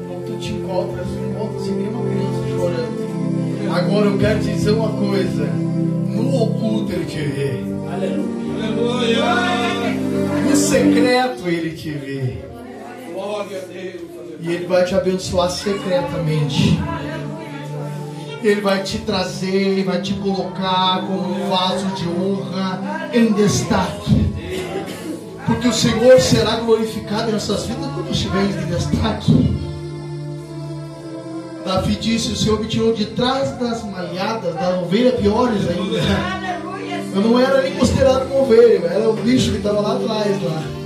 [0.07, 3.01] Quando tu te encontras, tu encontras assim, uma criança chorando.
[3.73, 5.45] Agora eu quero te dizer uma coisa.
[5.45, 7.63] No oculto ele te vê.
[7.91, 9.17] Aleluia.
[10.47, 12.37] No secreto ele te vê.
[13.13, 14.10] Glória a Deus.
[14.41, 16.79] E ele vai te abençoar secretamente.
[18.43, 24.31] Ele vai te trazer, vai te colocar como um vaso de honra em destaque.
[25.45, 29.61] Porque o Senhor será glorificado em nossas vidas quando estivermos de destaque.
[31.63, 35.99] Davi disse: O Senhor me tirou de trás das malhadas, da ovelha piores ainda.
[37.13, 40.41] Eu não era nem considerado uma ovelha, eu era o bicho que estava lá atrás.
[40.41, 40.80] Lá.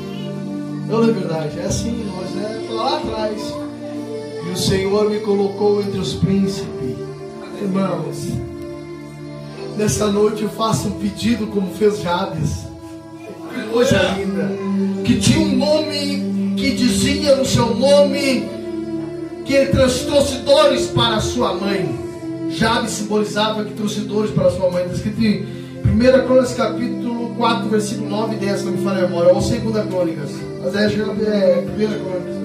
[0.88, 3.41] Não é verdade, é assim, nós é lá atrás.
[4.45, 6.95] E o Senhor me colocou entre os príncipes.
[7.61, 8.27] Irmãos,
[9.77, 12.65] nessa noite eu faço um pedido como fez Jabes
[13.75, 14.49] coisa linda.
[15.03, 18.47] Que tinha um nome que dizia no seu nome
[19.43, 20.05] que ele trouxe
[20.39, 21.99] dores para sua mãe.
[22.49, 24.83] Jabes simbolizava que trouxe dores para sua mãe.
[24.83, 29.33] Está escrito 1 Crônicas capítulo 4, versículo 9 e 10, não me falha a memória,
[29.33, 30.31] ou 2 Crônicas.
[30.63, 32.36] Mas é, é 1 Crônicas.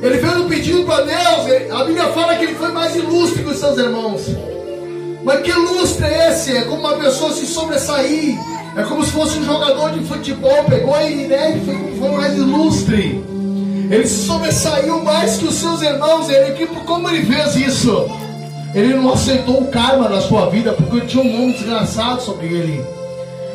[0.00, 1.72] Ele fez um pedido para Deus.
[1.72, 4.22] A Bíblia fala que ele foi mais ilustre que os seus irmãos.
[5.24, 6.56] Mas que lustre é esse?
[6.56, 8.38] É como uma pessoa se sobressair
[8.78, 11.60] é como se fosse um jogador de futebol, pegou e né,
[11.98, 13.24] foi mais ilustre.
[13.90, 16.28] Ele se sobressaiu mais que os seus irmãos.
[16.28, 18.06] Ele, como ele fez isso?
[18.74, 22.84] Ele não aceitou o karma na sua vida, porque tinha um nome desgraçado sobre ele.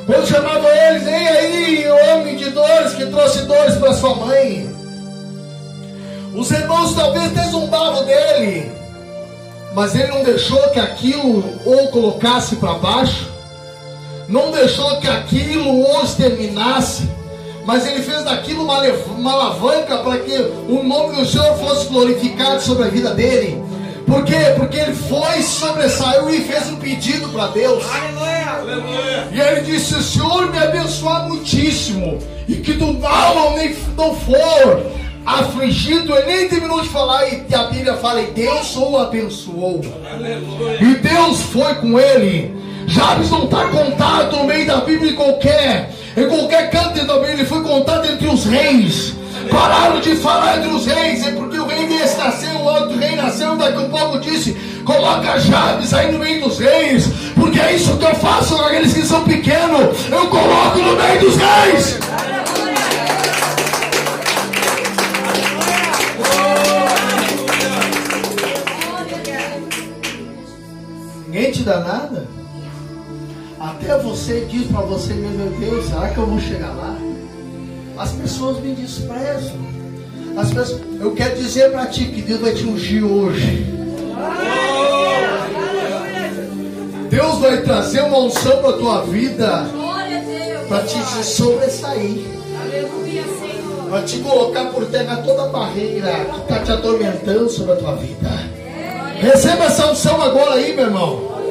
[0.06, 4.70] Quando chamava eles, ei aí, homem de dores que trouxe dores para sua mãe.
[6.36, 8.72] Os irmãos talvez até zombavam dele,
[9.74, 13.32] mas ele não deixou que aquilo ou colocasse para baixo,
[14.28, 17.08] não deixou que aquilo o exterminasse,
[17.66, 18.82] mas ele fez daquilo uma,
[19.16, 20.36] uma alavanca para que
[20.68, 23.64] o nome do Senhor fosse glorificado sobre a vida dele.
[24.14, 24.54] Por quê?
[24.56, 27.84] Porque ele foi, sobressaiu e fez um pedido para Deus.
[27.84, 29.28] Aleluia.
[29.32, 34.16] E ele disse: O Senhor me abençoar muitíssimo, e que do mal não, nem, não
[34.16, 34.86] for
[35.26, 39.82] afligido, ele nem terminou de falar, e a Bíblia fala: E Deus o abençoou.
[40.08, 40.78] Aleluia.
[40.80, 42.56] E Deus foi com ele.
[42.86, 47.34] Jabes não está contado no meio da Bíblia em qualquer, em qualquer canto da Bíblia,
[47.34, 49.23] ele foi contado entre os reis.
[49.50, 53.16] Pararam de falar entre os reis, é porque o rei desse nasceu, o outro rei
[53.16, 54.54] nasceu, daqui um pouco disse:
[54.86, 58.94] coloca Jabes aí no meio dos reis, porque é isso que eu faço com aqueles
[58.94, 62.00] que são pequenos, eu coloco no meio dos reis.
[71.28, 72.28] Ninguém te dá nada?
[73.60, 76.96] Até você diz para você mesmo, meu Deus, será que eu vou chegar lá?
[77.98, 79.58] As pessoas me desprezam.
[80.36, 83.68] As pessoas, eu quero dizer para ti que Deus vai te ungir hoje.
[87.10, 89.68] Deus vai trazer uma unção para tua vida
[90.68, 92.26] para te sobressair.
[93.90, 97.96] Para te colocar por terra toda a barreira que está te atormentando sobre a tua
[97.96, 98.30] vida.
[99.20, 101.43] Receba essa unção agora aí, meu irmão.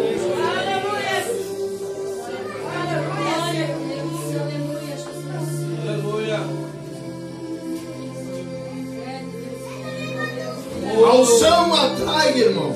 [11.75, 12.75] Atrai, irmão.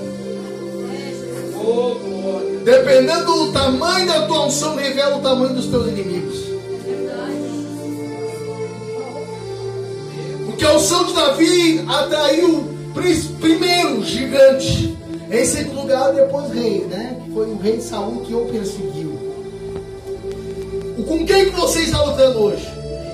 [2.65, 6.37] Dependendo do tamanho da tua unção, revela o tamanho dos teus inimigos.
[10.47, 12.65] Porque a unção de Davi atraiu
[13.41, 14.97] primeiro gigante.
[15.31, 17.21] Em segundo lugar, depois rei, né?
[17.25, 19.19] Que foi o rei Saul que o perseguiu.
[21.07, 22.67] Com quem que você está lutando hoje?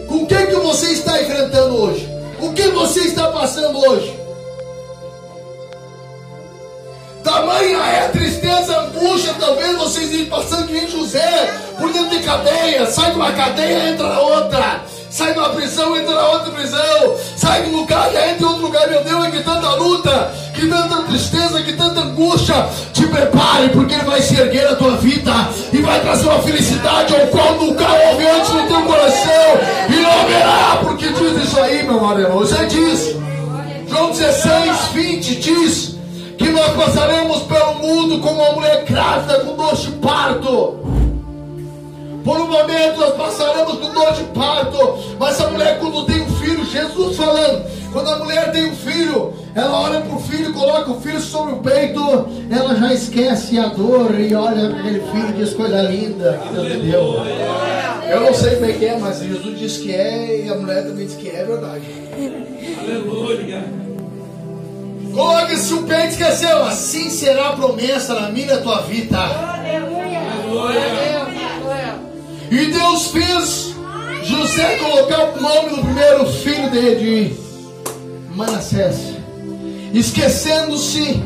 [0.09, 2.09] Com quem que você está enfrentando hoje?
[2.41, 4.22] O que você está passando hoje?
[7.61, 12.87] É a tristeza, a angústia, talvez vocês estejam passando de José, por dentro de cadeia,
[12.87, 14.81] sai de uma cadeia, entra na outra,
[15.11, 18.49] sai de uma prisão, entra na outra prisão, sai de um lugar, já entra em
[18.49, 23.07] outro lugar, meu Deus, é que tanta luta, que tanta tristeza, que tanta angústia, te
[23.07, 25.33] prepare, porque ele vai se erguer a tua vida
[25.73, 29.59] e vai trazer uma felicidade ao qual nunca houve antes no teu coração,
[29.91, 33.15] e não haverá, porque diz isso aí, meu amado irmão, você diz,
[33.89, 35.92] João 16, 20 diz,
[36.43, 40.83] que nós passaremos pelo mundo como uma mulher grávida com dor de parto.
[42.25, 46.31] Por um momento nós passaremos com dor de parto, mas a mulher quando tem um
[46.37, 50.91] filho, Jesus falando, quando a mulher tem um filho, ela olha para o filho, coloca
[50.91, 52.01] o filho sobre o peito,
[52.51, 56.55] ela já esquece a dor e olha para aquele filho e diz coisa linda que
[56.55, 57.15] Deus deu.
[58.09, 61.07] Eu não sei bem que é, mas Jesus diz que é e a mulher também
[61.07, 61.83] diz que é verdade.
[62.81, 63.82] Aleluia.
[65.13, 66.65] Coloque-se o peito e esqueceu.
[66.65, 69.19] Assim será a promessa na minha tua vida.
[72.51, 73.75] E Deus fez
[74.25, 78.97] José colocar o nome do primeiro filho dele de Manassés.
[79.93, 81.23] Esquecendo-se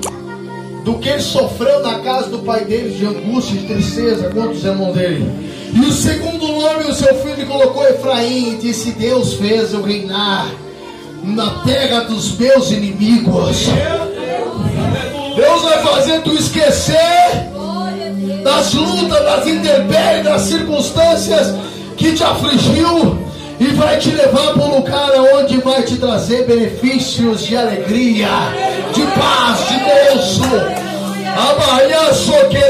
[0.85, 4.65] do que ele sofreu na casa do pai dele, de angústia, de tristeza, contra os
[4.65, 5.29] irmãos dele.
[5.75, 10.49] E o segundo nome do seu filho colocou Efraim e disse: Deus fez eu reinar
[11.27, 13.67] na terra dos meus inimigos.
[15.35, 17.51] Deus vai fazer tu esquecer
[18.43, 21.55] das lutas, das intempéries, das circunstâncias
[21.97, 23.19] que te afligiu
[23.59, 28.29] e vai te levar para um lugar onde vai te trazer benefícios de alegria,
[28.95, 30.87] de paz, de gozo.
[31.37, 32.67] Amanhã só querer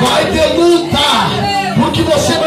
[0.00, 0.98] vai ter luta,
[1.80, 2.43] porque você vai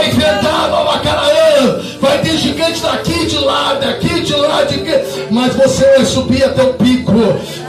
[2.58, 6.74] gigante daqui, de lá, daqui, de lá, de que, mas você vai subir até o
[6.74, 7.14] pico.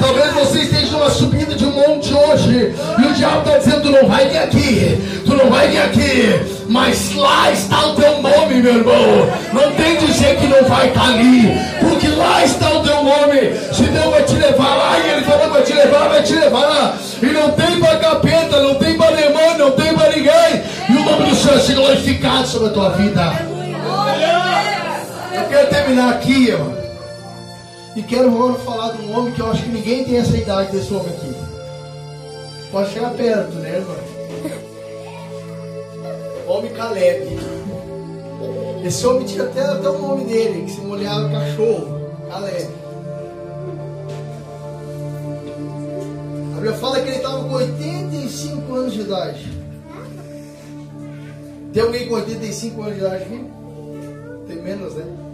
[0.00, 3.90] Talvez você esteja numa subida de um monte hoje, e o diabo está dizendo: tu
[3.90, 8.62] não vai vir aqui, tu não vai vir aqui, mas lá está o teu nome,
[8.62, 9.30] meu irmão.
[9.52, 13.52] Não tem dizer que não vai estar ali, porque lá está o teu nome.
[13.72, 16.66] Se Deus vai te levar lá, e Ele falou: vai te levar, vai te levar
[16.66, 20.92] lá, e não tem para capeta, não tem para demônio, não tem para ninguém, e
[20.92, 23.57] o nome do Senhor é glorificado sobre a tua vida.
[25.38, 26.76] Eu quero terminar aqui, irmão.
[27.94, 30.72] E quero agora falar de um homem que eu acho que ninguém tem essa idade
[30.72, 31.34] desse homem aqui.
[32.72, 33.96] Pode chegar perto, né, irmão?
[36.48, 37.38] Homem Caleb.
[38.84, 42.00] Esse homem tinha até, até o nome dele, que se molhava cachorro.
[42.28, 42.68] Caleb.
[46.52, 49.52] A Bíblia fala que ele estava com 85 anos de idade.
[51.72, 53.44] Tem alguém com 85 anos de idade aqui?
[54.48, 55.27] Tem menos, né?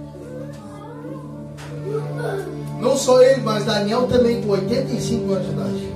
[2.80, 5.94] Não só ele, mas Daniel também com 85 anos de idade.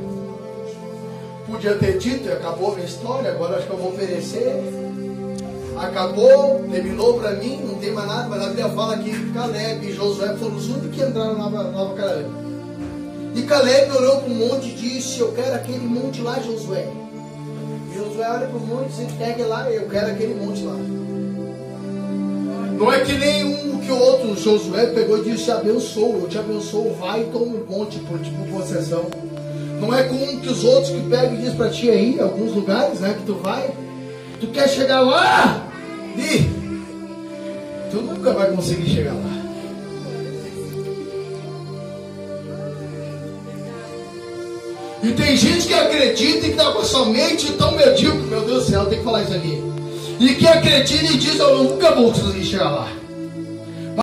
[1.46, 4.62] Podia ter dito, acabou a minha história, agora acho que eu vou oferecer.
[5.76, 9.92] Acabou, terminou para mim, não tem mais nada, mas a Bíblia fala que Caleb e
[9.92, 12.24] Josué foram os únicos que entraram na Nova, Canaã.
[13.34, 16.88] E Caleb olhou para o monte e disse: Eu quero aquele monte lá, Josué.
[17.94, 20.76] Josué olha para o monte e pega lá, eu quero aquele monte lá.
[22.76, 26.28] Não é que nem um que o outro, Josué pegou e disse: Te abençoo, eu
[26.28, 29.06] te abençoo, vai e toma um monte por tipo possessão.
[29.80, 33.00] Não é como que os outros que pegam e diz para ti aí, alguns lugares,
[33.00, 33.70] né, que tu vai,
[34.40, 35.68] tu quer chegar lá,
[36.16, 36.50] e
[37.90, 39.38] tu nunca vai conseguir chegar lá.
[45.02, 48.40] E tem gente que acredita e que está com a sua mente tão medíocre, meu
[48.40, 49.62] Deus do céu, tem que falar isso aqui.
[50.18, 52.97] E que acredita e diz, eu nunca vou conseguir chegar lá.